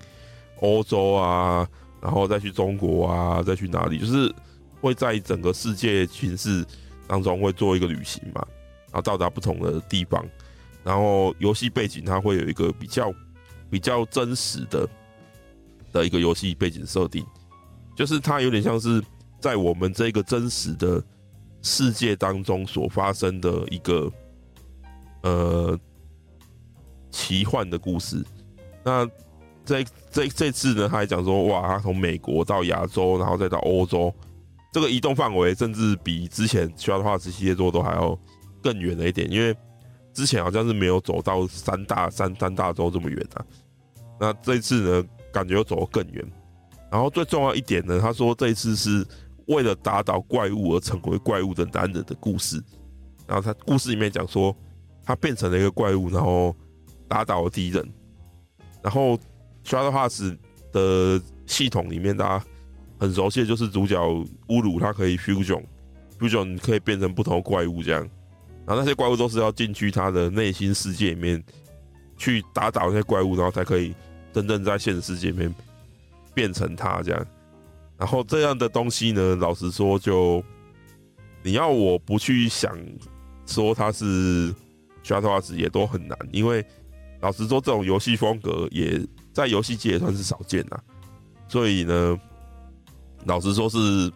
[0.61, 1.69] 欧洲啊，
[2.01, 4.35] 然后再去中国啊，再去哪里，就是
[4.83, 6.63] 会在整个世界形势
[7.07, 8.47] 当中会做一个旅行嘛，
[8.91, 10.23] 然后到达不同的地方。
[10.85, 13.11] 然后游戏背景它会有一个比较
[13.71, 14.87] 比较真实的
[15.93, 17.25] 的一个游戏背景设定，
[17.97, 19.03] 就是它有点像是。
[19.43, 21.03] 在我们这个真实的
[21.63, 24.09] 世界当中所发生的一个
[25.23, 25.77] 呃
[27.11, 28.25] 奇幻的故事，
[28.85, 29.05] 那
[29.65, 34.15] 这这这次呢，他还讲说，哇，他从美国到亚洲，然后再到欧洲，
[34.73, 38.19] 这个移动范围甚至比之前《Shadow Hearts》系列做都还要
[38.61, 39.57] 更远了一点，因为
[40.13, 43.45] 之前好像是没有走到三大三三大洲这么远啊。
[44.19, 46.33] 那这次呢，感觉又走得更远。
[46.91, 49.07] 然后最重要一点呢，他说这一次是。
[49.49, 52.63] 为了打倒怪物而成为怪物的男人的故事，
[53.27, 54.57] 然后他故事里面讲说，
[55.05, 56.55] 他变成了一个怪物，然后
[57.09, 57.87] 打倒了敌人。
[58.81, 59.15] 然后
[59.65, 60.39] 《Shadow Hearts》
[60.71, 62.45] 的系统里面，大家
[63.03, 64.01] 很熟悉的就是主角
[64.47, 68.01] 乌鲁，他可以 fusion，fusion 可以变成不同怪物这样。
[68.65, 71.43] 然后那些怪物都是要进去他的内心世界里面
[72.17, 73.93] 去打倒那些怪物，然后才可以
[74.33, 75.53] 真正在现实世界里面
[76.33, 77.27] 变成他这样。
[77.99, 80.41] 然后这样的东西呢，老实说，就
[81.43, 82.73] 你要我不去想
[83.47, 84.55] 说它是
[85.03, 86.65] shadow a r s 也都很难，因为
[87.21, 90.79] 老实说，这种游戏风格也在游戏界也算是少见呐。
[91.49, 92.17] 所以呢，
[93.25, 94.13] 老实说是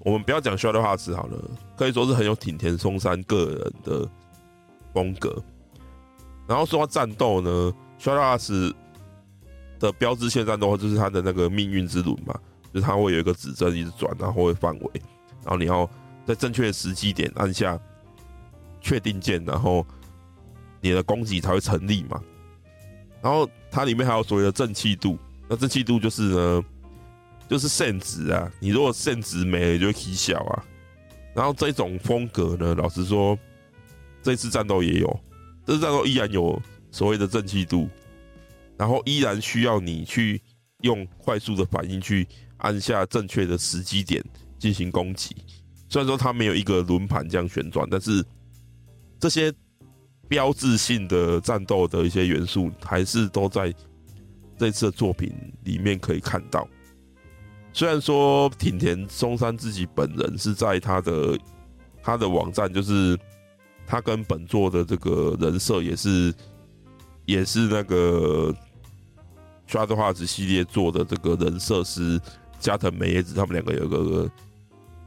[0.00, 1.38] 我们不要讲 shadowhats 好了，
[1.76, 4.08] 可以说是很有挺田松山个人的
[4.92, 5.42] 风格。
[6.46, 8.74] 然后说到战斗呢 shadowhats
[9.78, 12.34] 的标志性战斗就是它的那个命运之轮嘛，
[12.72, 14.90] 就是它会有一个指针一直转，然后会范围，
[15.42, 15.88] 然后你要
[16.26, 17.78] 在正确的时机点按下
[18.80, 19.86] 确定键，然后
[20.80, 22.20] 你的攻击才会成立嘛。
[23.20, 26.64] 然后它里面还有所谓的正气度，那正气度就是呢。
[27.48, 30.64] 就是胜值啊，你如果胜值没了，就会起小啊。
[31.34, 33.38] 然后这种风格呢，老实说，
[34.22, 35.20] 这次战斗也有，
[35.66, 37.88] 这次战斗依然有所谓的正气度，
[38.76, 40.40] 然后依然需要你去
[40.82, 42.26] 用快速的反应去
[42.58, 44.22] 按下正确的时机点
[44.58, 45.34] 进行攻击。
[45.88, 48.24] 虽然说它没有一个轮盘这样旋转，但是
[49.18, 49.52] 这些
[50.28, 53.72] 标志性的战斗的一些元素，还是都在
[54.58, 55.32] 这次的作品
[55.64, 56.66] 里面可以看到。
[57.74, 61.38] 虽然说挺田松山自己本人是在他的
[62.02, 63.18] 他的网站，就是
[63.86, 66.34] 他跟本作的这个人设也是
[67.24, 68.54] 也是那个
[69.66, 72.20] 抓着画纸系列做的这个人设是
[72.60, 74.30] 加藤美叶子，他们两个有个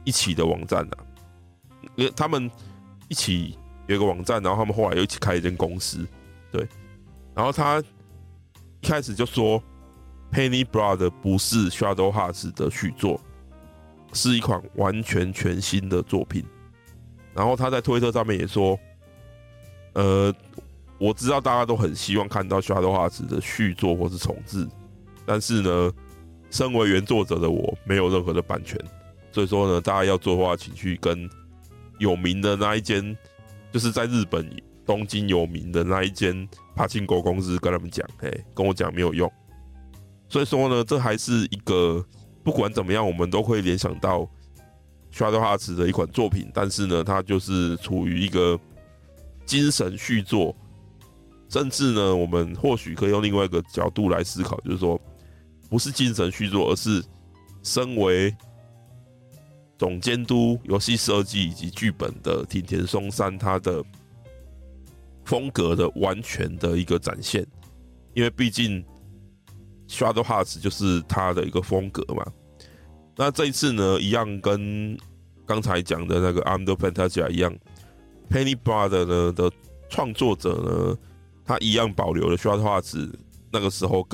[0.04, 0.98] 一起的网站啊，
[1.94, 2.50] 因为他们
[3.06, 6.04] 一起有一个网站，然后他们后来又一起开一间公司，
[6.50, 6.66] 对，
[7.32, 7.80] 然后他
[8.80, 9.62] 一开始就说。
[10.32, 13.20] Penny Blood 不是 Shadow Hearts 的续作，
[14.12, 16.44] 是一款完全全新的作品。
[17.34, 18.78] 然后他在推特上面也说
[19.94, 20.34] ：“呃，
[20.98, 24.66] 我知道大家都很希望看到 Shadow Hearts 的续作或是重制，
[25.24, 25.92] 但是呢，
[26.50, 28.78] 身为原作者的我没有任何的版权，
[29.32, 31.28] 所以说呢，大家要做的话，请去跟
[31.98, 33.16] 有名的那一间，
[33.72, 34.50] 就是在日本
[34.84, 39.30] 东京有名的那一间柏青哥公司跟他们讲，嘿，跟我讲没有用。”
[40.28, 42.04] 所以说呢，这还是一个
[42.42, 44.28] 不管怎么样，我们都会联想到
[45.12, 46.50] s h a d o w h a r t s 的一款作品。
[46.52, 48.58] 但是呢，它就是处于一个
[49.44, 50.54] 精神续作，
[51.48, 55.00] 甚至呢，我们或许可以用另外一个角度来思考，就是说，
[55.70, 57.00] 不是精神续作，而是
[57.62, 58.34] 身为
[59.78, 63.80] 总监督、游戏设计以及剧本的町田松山，他的
[65.24, 67.46] 风格的完全的一个展现。
[68.12, 68.84] 因为毕竟。
[69.88, 72.24] Shadow Hearts 就是他的一个风格嘛。
[73.16, 74.98] 那这一次呢，一样跟
[75.46, 77.54] 刚才讲的那个《Armed Fantasia》一样
[78.28, 79.50] ，Penny Brother 呢的
[79.88, 80.98] 创作者呢，
[81.44, 83.10] 他一样保留了 Shadow Hearts
[83.50, 84.06] 那个时候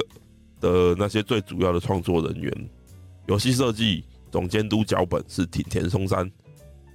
[0.60, 2.70] 的那些最主要的创作人员，
[3.26, 6.30] 游戏设计、总监督、脚本是町田松山，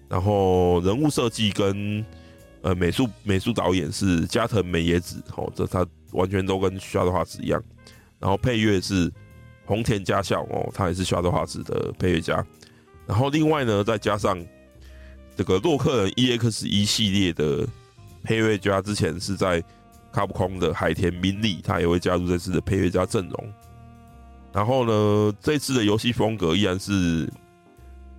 [0.08, 2.06] 然后人物设计跟
[2.62, 7.62] 呃美术美术导演是加藤美野子，哦，这他完全都跟 Shadow Hearts 一样。
[8.20, 9.12] 然后配乐是
[9.66, 12.46] 红田佳孝哦，他也是 Shadow Hearts 的配乐家。
[13.06, 14.44] 然后另外呢，再加上
[15.36, 17.68] 这个洛克人 EX 一系列的
[18.24, 19.64] 配乐家，之前是在
[20.12, 23.54] 卡普空的海田明利，他也会加入这次的配乐家阵容。
[24.52, 27.32] 然后呢，这次的游戏风格依然是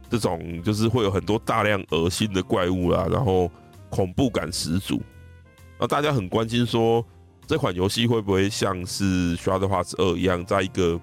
[0.09, 3.51] 这种，就是会有很多大量恶心的怪物啦，然后
[3.91, 5.03] 恐怖感十足。
[5.81, 7.05] 那大家很关心说。
[7.49, 11.01] 这款游戏会不会像是《刷的画师二》一样，在一个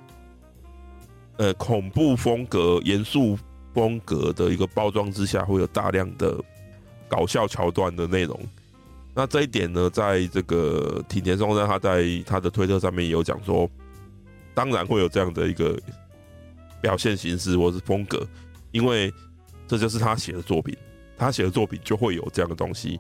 [1.37, 3.35] 呃恐怖风格、严肃
[3.73, 6.39] 风格的一个包装之下，会有大量的
[7.09, 8.39] 搞笑桥段的内容？
[9.15, 13.67] 那这一点呢，在这个町田松山他在他的推特上面也有讲说，
[14.53, 15.75] 当然会有这样的一个
[16.79, 18.23] 表现形式或是风格，
[18.71, 19.11] 因为
[19.67, 20.77] 这就是他写的作品，
[21.17, 22.99] 他写的作品就会有这样的东西，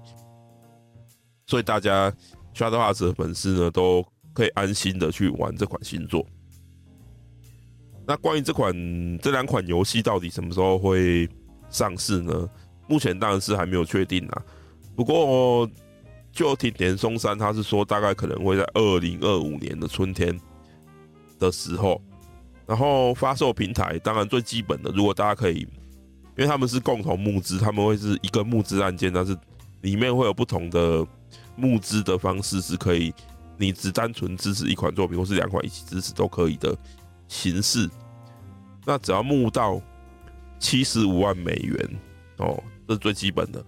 [1.45, 2.11] 所以大家。
[2.55, 6.25] Shadowaz 的粉丝呢，都可以安心的去玩这款新作。
[8.07, 8.73] 那关于这款
[9.19, 11.27] 这两款游戏到底什么时候会
[11.69, 12.49] 上市呢？
[12.87, 14.41] 目前当然是还没有确定啊。
[14.95, 15.67] 不过
[16.31, 20.39] 就町田松山他是说，大概可能会在二零二五年的春天
[21.39, 22.01] 的时候。
[22.67, 25.67] 然后发售平台当然最基本的，如果大家可以，因
[26.37, 29.37] 为他们是共同募资，他们会是一个募资案件，但是
[29.81, 31.05] 里面会有不同的。
[31.55, 33.13] 募资的方式是可以，
[33.57, 36.75] 你只单纯支持一款作品，或是两款一起支持都可以的
[37.27, 37.89] 形式。
[38.85, 39.81] 那只要募到
[40.59, 41.99] 七十五万美元
[42.37, 43.63] 哦，这是最基本的。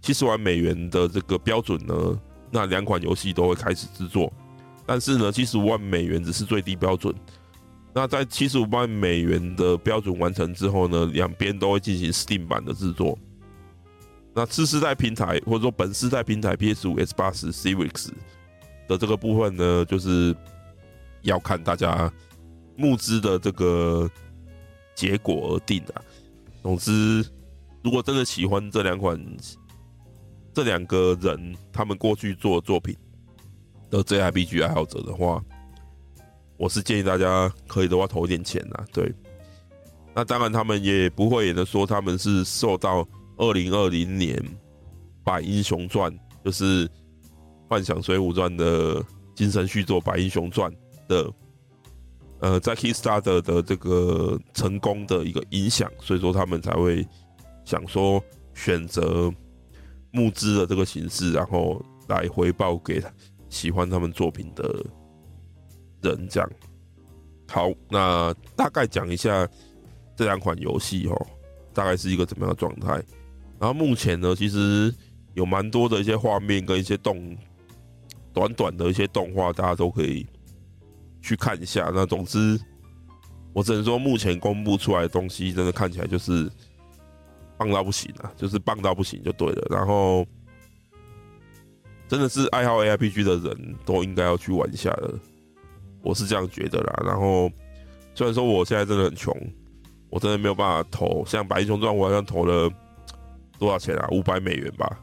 [0.00, 1.94] 七十万美元的这个标准呢，
[2.50, 4.32] 那两款游戏都会开始制作。
[4.86, 7.14] 但是呢，七十五万美元只是最低标准。
[7.94, 13.18] 那在七十五万美元的标准完成之后呢，两边都会进行 Steam 版的制作。
[14.34, 18.08] 那次世代平台或者说本世代平台 PS 五、Xbox Series
[18.88, 20.34] 的这个部分呢，就是
[21.22, 22.12] 要看大家
[22.76, 24.10] 募资的这个
[24.94, 25.94] 结果而定的。
[26.62, 27.24] 总之，
[27.82, 29.18] 如果真的喜欢这两款
[30.52, 32.96] 这两个人他们过去做作品
[33.90, 35.40] 的 JRPG 爱好者的话，
[36.56, 38.84] 我是建议大家可以的话投一点钱呐。
[38.92, 39.14] 对，
[40.12, 43.06] 那当然他们也不会也能说他们是受到
[43.36, 44.36] 二零二零年
[45.24, 46.12] 《百英雄传》
[46.44, 46.88] 就是
[47.68, 49.04] 《幻想水浒传》的
[49.34, 50.70] 精神续作《百英雄传》
[51.08, 51.32] 的。
[52.40, 57.06] 呃，在 Kickstarter 的这个成功的一个影响，所以说他们才会
[57.64, 58.22] 想说
[58.52, 59.32] 选择
[60.10, 63.02] 募资的这个形式，然后来回报给
[63.48, 64.84] 喜欢他们作品的
[66.02, 66.28] 人。
[66.28, 66.50] 这样，
[67.48, 69.48] 好，那大概讲一下
[70.14, 71.26] 这两款游戏哦，
[71.72, 73.02] 大概是一个怎么样的状态。
[73.58, 74.94] 然后目前呢，其实
[75.34, 77.36] 有蛮多的一些画面跟一些动
[78.32, 80.26] 短短的一些动画，大家都可以。
[81.26, 82.60] 去看一下，那总之，
[83.54, 86.46] 我只能说目前公布出来的东西，真的看起来就是
[87.56, 89.66] 棒到不行啊，就是棒到不行就对了。
[89.70, 90.26] 然后，
[92.06, 95.14] 真的是爱好 ARPG 的人都应该要去玩一下的，
[96.02, 97.02] 我是这样觉得啦。
[97.06, 97.50] 然后，
[98.14, 99.34] 虽然说我现在真的很穷，
[100.10, 102.70] 我真的没有办法投，像《白英雄传》，我好像投了
[103.58, 104.08] 多少钱啊？
[104.10, 104.98] 五百美元吧。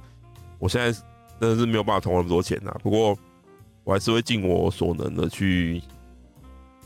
[0.60, 0.91] 我现在
[1.39, 2.78] 真的是没有办法投那么多钱啊。
[2.84, 3.18] 不过，
[3.84, 5.82] 我还是会尽我所能的去。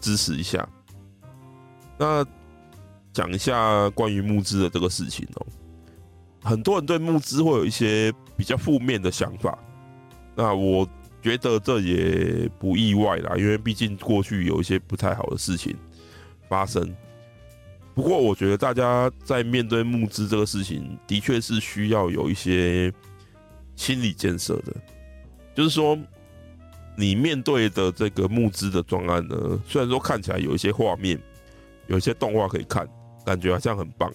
[0.02, 0.68] 支持一下。
[1.98, 2.24] 那
[3.12, 5.48] 讲一下关于募资的这个事情哦。
[6.44, 9.58] 很多人对募资会有一些比较负面的想法。
[10.36, 10.88] 那我
[11.24, 15.76] 觉得这也不意外啦，因为毕竟过去有一些不太好的事情
[16.48, 16.96] 发生。
[17.96, 22.94] 不过，我觉得大家在面对募资这个事情，的确是需要有一些
[23.76, 24.76] 心理建设的，
[25.56, 25.98] 就是说。
[26.98, 29.36] 你面对的这个募资的专案呢，
[29.68, 31.22] 虽然说看起来有一些画面，
[31.88, 32.88] 有一些动画可以看，
[33.26, 34.10] 感觉好像很棒，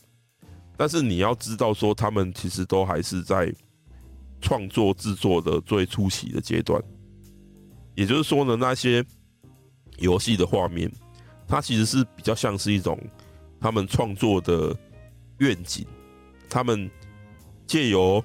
[0.79, 3.53] 但是你要知道说，他们其实都还是在
[4.41, 6.83] 创作制作的最初期的阶段。
[7.95, 9.05] 也就是说呢，那些
[9.99, 10.91] 游戏的画面，
[11.47, 12.99] 它其实是比较像是一种
[13.61, 14.75] 他们创作的
[15.39, 15.87] 愿景，
[16.49, 16.91] 他们
[17.67, 18.25] 借由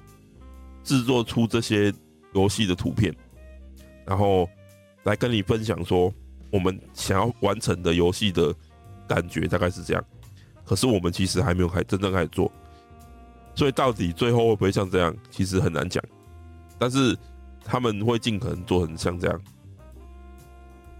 [0.82, 1.92] 制作出这些
[2.32, 3.14] 游戏的图片。
[4.04, 4.48] 然后
[5.04, 6.12] 来跟你分享说，
[6.50, 8.54] 我们想要完成的游戏的
[9.06, 10.04] 感觉大概是这样。
[10.64, 12.50] 可是我们其实还没有开真正开始做，
[13.54, 16.02] 所以到底最后会不会像这样，其实很难讲。
[16.78, 17.16] 但是
[17.64, 19.40] 他们会尽可能做成像这样。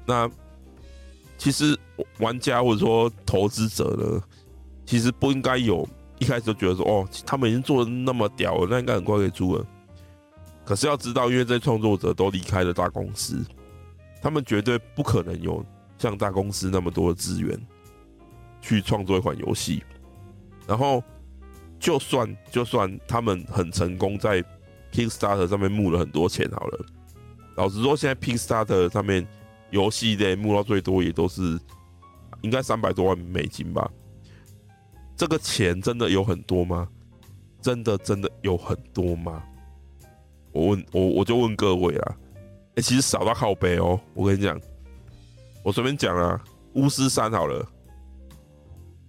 [0.07, 0.31] 那
[1.39, 1.79] 其实
[2.19, 4.23] 玩家或者说投资者呢，
[4.85, 5.87] 其实不应该有
[6.19, 9.67] 一开始就觉得说，哦，他们已经做的那么屌了，那应该很快可以出了。
[10.65, 13.45] 可是要知道，因为这些创作者都离开了大公司，
[14.21, 15.65] 他们绝对不可能有
[15.99, 17.57] 像大公司那么多的资源
[18.61, 19.85] 去创作一款游戏。
[20.67, 21.05] 然后，
[21.79, 24.43] 就算就算他们很成功，在
[24.91, 26.87] Kickstarter 上面募了很多钱好了，
[27.57, 29.25] 老实说，现在 Kickstarter 上面
[29.71, 31.59] 游戏的募到最多也都是
[32.43, 33.91] 应该三百多万美金吧？
[35.17, 36.89] 这个钱真的有很多吗？
[37.61, 39.43] 真的真的有很多吗？
[40.53, 42.17] 我问我我就问各位啊，
[42.77, 44.01] 哎、其实少到靠背哦。
[44.15, 44.61] 我跟你讲，
[45.65, 46.43] 我随便讲啊，
[46.75, 47.67] 巫师三好了，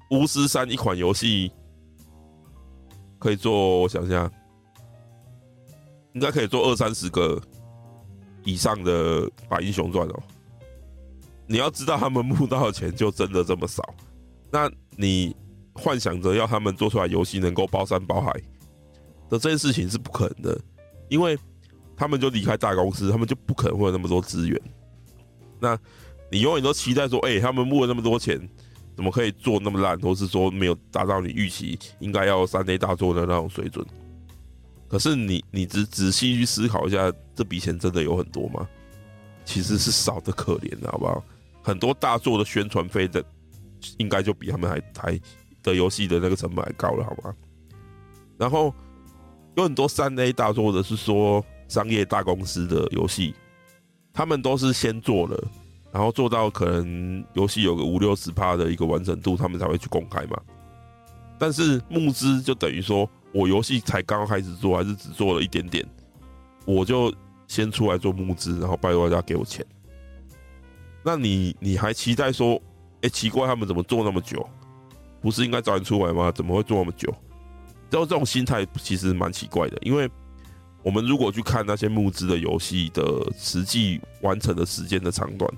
[0.10, 1.52] 巫师三一款游戏
[3.20, 4.32] 可以做，我想想，
[6.14, 7.40] 应该可以做二三十个
[8.44, 10.24] 以上的百英雄传哦。
[11.48, 13.82] 你要知道，他们募到的钱就真的这么少，
[14.52, 15.36] 那你
[15.74, 18.32] 幻想着要他们做出来游戏能够包山包海
[19.30, 20.62] 的这件事情是不可能的。
[21.10, 21.38] 因为
[21.96, 24.62] 他们就离开大公司，他们就不可能会有那么多资源。
[25.60, 25.80] 那
[26.30, 28.38] 你永远都期待说，哎，他们募了那么多钱，
[28.94, 33.86] 怎么可以做那么烂，或是说没有达到你预期应该要三 A 大作的那种水准？
[34.90, 38.68] 可是你你仔仔细去思考一下，这笔钱真的有很多吗？
[39.46, 41.24] 其实是少的可怜的，好不好？
[41.68, 43.24] 很多大作的宣传费的，
[43.98, 45.20] 应该就比他们还还
[45.62, 47.36] 的游戏的那个成本还高了，好吗？
[48.38, 48.74] 然后。
[49.58, 53.34] 有很多三 A 大作，的是说商业大公司的游戏，
[54.14, 55.48] 他们都是先做了，
[55.92, 60.40] 然后做到可能游戏有个五六十趴的一个完成度，他们才会去公开嘛。
[61.40, 65.84] 但是募资就等于说我游戏才刚刚开始做，还是只做了一点点，
[66.68, 67.12] 我就
[67.48, 69.66] 先出来做募资，然后拜托大家给我钱。
[71.08, 72.62] 那你你还期待说，
[73.00, 74.46] 哎、奇怪，他们怎么做那么久？
[75.22, 76.30] 不是应该早点出来吗？
[76.34, 77.10] 怎么会做那么久？
[77.90, 80.10] 然后这种心态其实蛮奇怪的，因为
[80.84, 83.04] 我们如果去看那些募资的游戏的
[83.38, 85.50] 实际完成的时间的长短，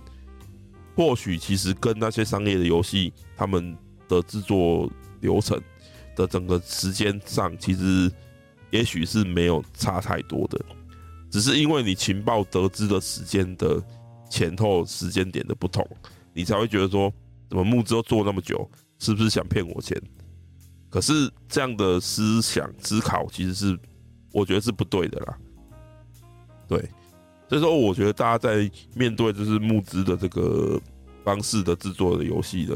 [0.96, 3.76] 或许其实跟那些商业的游戏他们
[4.08, 4.88] 的制作
[5.20, 5.60] 流程，
[6.16, 8.12] 的整个时间上，其实
[8.70, 10.64] 也许是没有差太多的，
[11.32, 13.82] 只是因为你情报得知的时间的
[14.30, 15.86] 前后时间点的不同，
[16.34, 17.12] 你才会觉得说，
[17.50, 18.70] 怎么募资都做那么久，
[19.00, 20.02] 是不是想骗我钱？
[20.90, 23.80] 可是这样的思想思考，其实是
[24.32, 25.38] 我觉得是不对的啦。
[26.68, 26.80] 对，
[27.48, 30.80] 所以说我觉得大家在面对就是募资的这个
[31.24, 32.76] 方式的制作的游戏呢，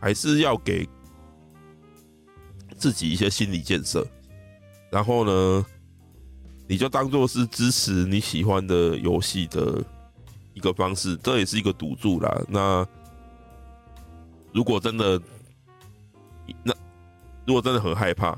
[0.00, 0.88] 还是要给。
[2.76, 4.06] 自己一些心理建设，
[4.88, 5.66] 然后呢，
[6.68, 9.84] 你就当做是支持你喜欢的游戏的
[10.58, 12.42] 一个方式，这也是一个赌注啦。
[12.48, 12.84] 那
[14.52, 15.22] 如果真的，
[16.64, 16.74] 那
[17.46, 18.36] 如果真的很害怕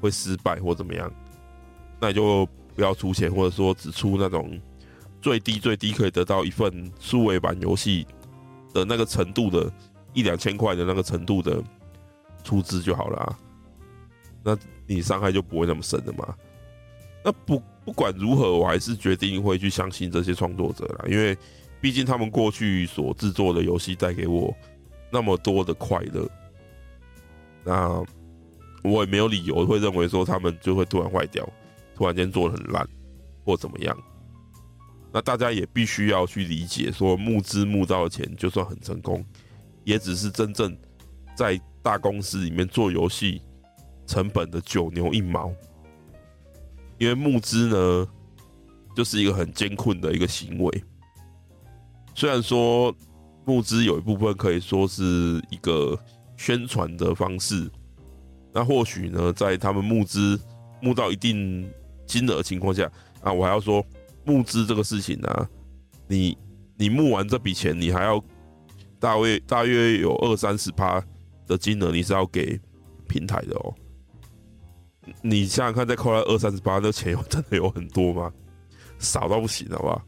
[0.00, 1.08] 会失败或怎么样，
[2.00, 2.44] 那你就
[2.74, 4.60] 不要出钱，或者说只出那种
[5.22, 8.04] 最低最低可以得到一份数位版游戏
[8.74, 9.72] 的那个程度的
[10.12, 11.62] 一两千块的那个程度的
[12.42, 13.38] 出资就好了。
[14.42, 16.34] 那你伤害就不会那么深了嘛？
[17.26, 21.36] 那不不管如何，我还是决定会去相信这些创作者啦，因为
[21.80, 24.54] 毕竟他们过去所制作的游戏带给我
[25.10, 26.30] 那么多的快乐，
[27.64, 28.00] 那
[28.84, 31.44] 我也没有理由会认为说他们就会突然坏掉，
[31.96, 32.88] 突然间做得很烂
[33.44, 33.98] 或怎么样。
[35.12, 39.24] 那大家也必须要去理解，说募资募到的钱就算很成功，
[39.82, 40.78] 也只是真正
[41.36, 43.42] 在大公司里面做游戏。
[44.06, 45.52] 成本的九牛一毛，
[46.98, 48.08] 因为募资呢，
[48.94, 50.84] 就是一个很艰困的一个行为。
[52.14, 52.94] 虽然说
[53.44, 55.02] 募资有一部分可以说是
[55.50, 55.98] 一个
[56.36, 57.70] 宣传的方式，
[58.52, 60.40] 那或许呢，在他们募资
[60.80, 61.68] 募到一定
[62.06, 62.90] 金额情况下，
[63.20, 63.84] 啊，我还要说
[64.24, 65.48] 募资这个事情呢、
[66.08, 66.36] 你
[66.76, 68.22] 你募完这笔钱，你还要
[68.98, 71.04] 大约大约有二三十趴
[71.46, 72.58] 的金额，你是要给
[73.06, 73.74] 平台的哦。
[75.22, 78.32] 你想想看，再扣来二三十八，那钱有真的有很多吗？
[78.98, 80.04] 少到不行，好吧？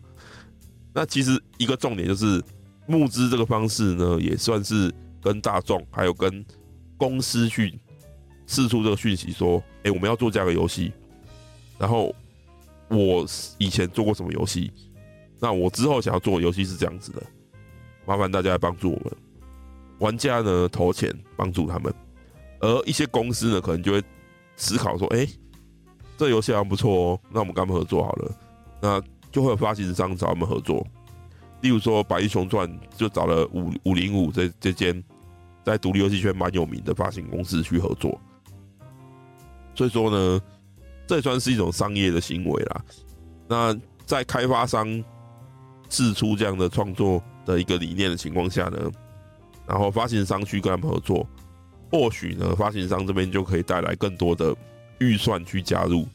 [0.93, 2.43] 那其实一个重点就是
[2.87, 4.93] 募资这个方式呢，也算是
[5.23, 6.45] 跟大众还有跟
[6.97, 7.79] 公司去
[8.47, 10.93] 释出这个讯息，说：哎，我们要做这样的游戏。
[11.79, 12.13] 然后
[12.89, 13.25] 我
[13.59, 14.73] 以前做过什么游戏？
[15.39, 17.23] 那我之后想要做的游戏是这样子的，
[18.05, 19.13] 麻烦大家来帮助我们。
[19.99, 21.95] 玩家呢，投钱帮助他们，
[22.61, 24.03] 而一些公司呢，可能就会。
[24.59, 25.27] 思考说：“哎、
[26.19, 28.31] 这游戏还不错哦，那我们跟他们合作好了。
[28.83, 29.01] 那
[29.31, 30.85] 就会有发行商找他们合作，
[31.61, 35.03] 例如说《百亿雄传》就找了五五零五这这间
[35.65, 38.21] 在独立游戏圈蛮有名的发行公司去合作。
[39.77, 40.43] 所以说呢，
[41.07, 42.85] 这也算是一种商业的行为啦。
[43.47, 44.87] 那在开发商
[45.89, 48.91] 试出这样的创作的一个理念的情况下呢，
[49.67, 51.25] 然后发行商去跟他们合作。”
[51.91, 54.55] 或许呢，发行商这边就可以带来更多的
[54.99, 56.07] 预算去加入，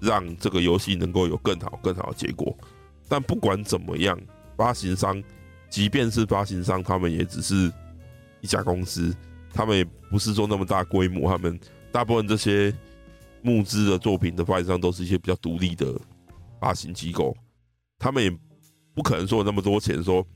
[0.00, 2.56] 让这个游戏能够有更好、更好的结果。
[3.08, 4.18] 但不管怎么样，
[4.56, 5.22] 发行商
[5.70, 7.72] 即便是发行商，他们也只是
[8.40, 9.14] 一家公司，
[9.52, 11.30] 他们也不是说那么大规模。
[11.30, 11.58] 他们
[11.90, 12.74] 大部分这些
[13.42, 15.94] 募资的作品的发行商都是一些比较独立的
[16.60, 17.36] 发行机构，
[17.98, 18.30] 他们也
[18.94, 20.26] 不可能说有那么多钱，说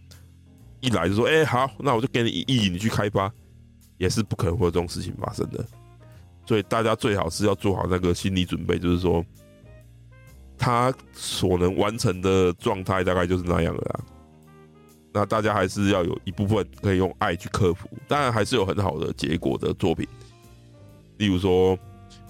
[0.81, 3.33] 一来就说：“哎，好，那我就给你一亿，你去开发。”
[3.99, 5.65] 也是不可能会有这种事情发生的，
[6.47, 9.25] 所以大家最好是要做好那个心理准备，就是说，
[10.57, 14.01] 他所能完成的状态大概就是那样了啦。
[15.13, 20.07] 那大家还是要有一部分可以用爱去克服，当然还是有很好的结果的作品，
[21.17, 21.77] 例如说，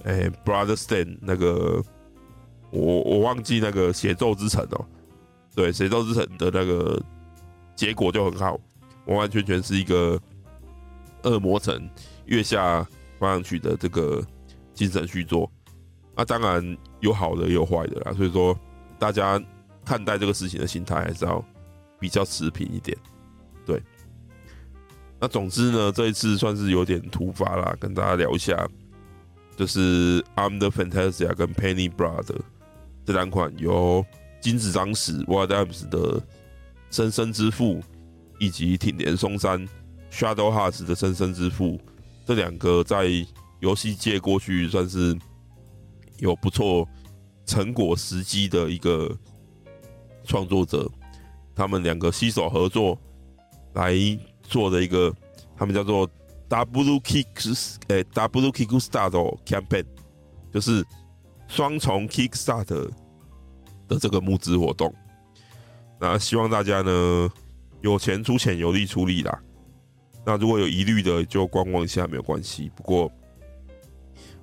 [0.05, 1.83] 哎、欸、，Brother Stand 那个，
[2.71, 4.87] 我我忘记那个血咒之城哦，
[5.55, 6.99] 对，血咒之城的那个
[7.77, 8.59] 结果就很好，
[9.05, 10.19] 完完全全是一个。
[11.25, 11.89] 恶魔城
[12.27, 12.87] 月下
[13.19, 14.25] 放上去的这个
[14.75, 15.51] 精神续作，
[16.16, 18.12] 那当然有好的也有坏的啦。
[18.12, 18.59] 所以说，
[18.99, 19.43] 大家
[19.85, 21.45] 看待这个事情的心态还是要
[21.99, 22.97] 比较持平一点。
[23.66, 23.83] 对，
[25.21, 28.69] 那总之呢，这一次算是有点突发啦，跟大家聊一下，
[29.57, 32.41] 就是 I'm the Fantasia 跟 Penny Brother
[33.05, 34.05] 这两款由
[34.41, 36.23] 金子张史 Wild Arms 的
[36.91, 37.83] 生生之父
[38.39, 39.66] 以及挺田松山。
[40.19, 41.79] Shadow Hearts 的生生之父，
[42.27, 43.07] 这两个在
[43.61, 45.16] 游戏界过去算是
[46.16, 46.89] 有不错
[47.47, 49.16] 成果时机的一个
[50.25, 50.91] 创作者，
[51.55, 52.99] 他们两个携手合作
[53.75, 53.95] 来
[54.43, 55.14] 做的一个，
[55.57, 56.11] 他们叫做
[56.49, 59.87] Double Kick 诶 Double Kickstart Campaign，
[60.53, 60.85] 就是
[61.47, 62.91] 双重 Kickstart
[63.87, 64.93] 的这个募资活动。
[66.01, 67.31] 那希望大家呢
[67.83, 69.41] 有钱出钱，有力出力啦。
[70.29, 72.70] 那如果有疑虑的，就观望一下没有关系。
[72.76, 73.11] 不过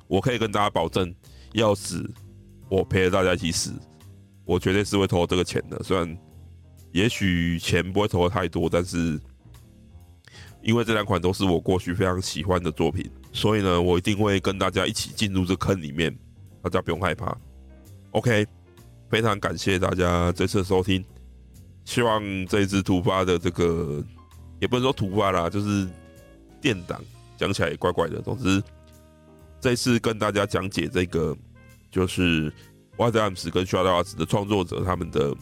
[0.07, 1.13] 我可以跟大家保证，
[1.53, 2.09] 要死
[2.69, 3.71] 我陪着大家一起死，
[4.45, 5.79] 我绝对是会投这个钱的。
[5.83, 6.17] 虽然
[6.91, 9.21] 也许钱不会投的太多，但是
[10.63, 16.11] 因为这两款都是我过去非常喜欢的作品，所以呢，我一定会跟大家一起进入这坑里面，
[16.63, 17.37] 大家不用害怕。
[18.09, 18.43] OK，
[19.07, 21.05] 非常感谢大家这次收听，
[21.83, 24.03] 希望这一次突发的这个
[24.59, 25.87] 也不能说突发啦，就是
[26.61, 27.01] 电档
[27.37, 28.21] 讲起来也怪怪的。
[28.21, 28.61] 总之，
[29.59, 31.35] 这次跟大家讲解这个
[31.91, 32.51] 就是
[32.97, 35.35] Wild Arms 跟 Shadow Arts 的创作者他们的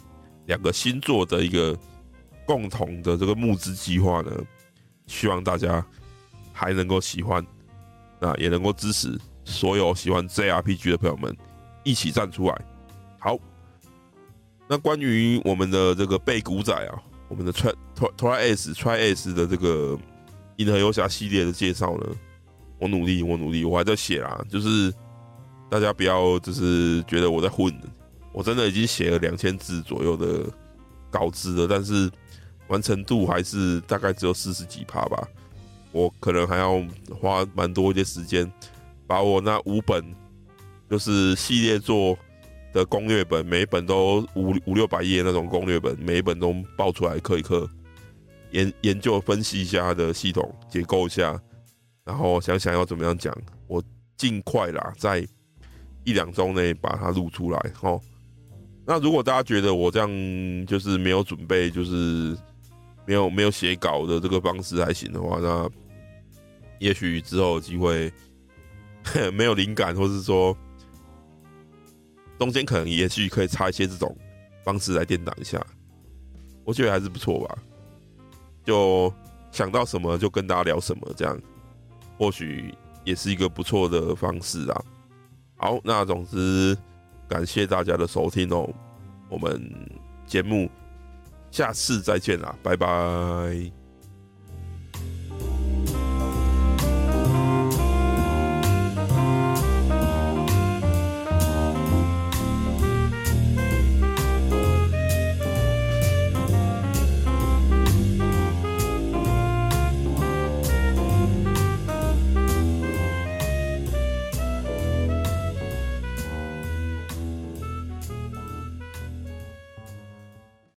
[0.46, 1.78] 两个新作的一个
[2.46, 4.32] 共同的这个募资计划呢，
[5.08, 5.86] 希望大家
[6.52, 7.46] 还能够喜欢，
[8.20, 11.36] 那也能够支持所有喜欢 JRPG 的朋友们。
[11.86, 12.62] 一起站出来，
[13.20, 13.38] 好。
[14.70, 16.96] 那关于我们的这个背古仔啊，
[17.34, 17.74] 我们的 Try
[18.16, 19.98] Try S Try S 的这个
[20.58, 22.06] 银河游侠系列的介绍呢，
[22.78, 24.40] 我努力，我努力，我还在写啦。
[24.48, 24.94] 就是
[25.68, 27.74] 大家不要就是觉得我在混，
[28.32, 30.44] 我真的已经写了两千字左右的
[31.10, 32.08] 稿子了，但是
[32.68, 35.28] 完成度还是大概只有四十几趴吧。
[35.92, 36.80] 我可能还要
[37.20, 38.52] 花蛮多一些时间，
[39.08, 40.06] 把我那五本。
[40.90, 42.16] 就是系列作
[42.74, 47.70] 的攻略本，每一本都五五六百页那种攻略本，每一本都爆出来刻一刻，
[48.52, 51.40] 研研究分析一下它的系统结构一下，
[52.04, 53.32] 然后想想要怎么样讲，
[53.68, 53.82] 我
[54.18, 55.26] 尽快啦，在
[56.04, 57.72] 一两周内把它录出来。
[57.82, 58.02] 哦，
[58.86, 60.10] 那如果大家觉得我这样
[60.66, 62.36] 就是没有准备，就是
[63.06, 65.70] 没有没有写稿的这个方式还行的话，那
[66.80, 68.12] 也许之后有机会
[69.32, 70.58] 没有灵感，或是说。
[72.40, 74.16] 中间可能也许可以插一些这种
[74.64, 75.66] 方式来垫档一下，
[76.66, 77.58] 我觉得还是不错吧。
[78.66, 79.14] 就
[79.52, 81.40] 想到什么就跟大家聊什么，这样
[82.18, 82.74] 或许
[83.04, 84.84] 也是一个不错的方式啊。
[85.56, 86.78] 好，那总之
[87.28, 88.70] 感谢大家的收听哦，
[89.30, 89.72] 我们
[90.26, 90.70] 节目
[91.52, 93.83] 下次再见啦，拜拜。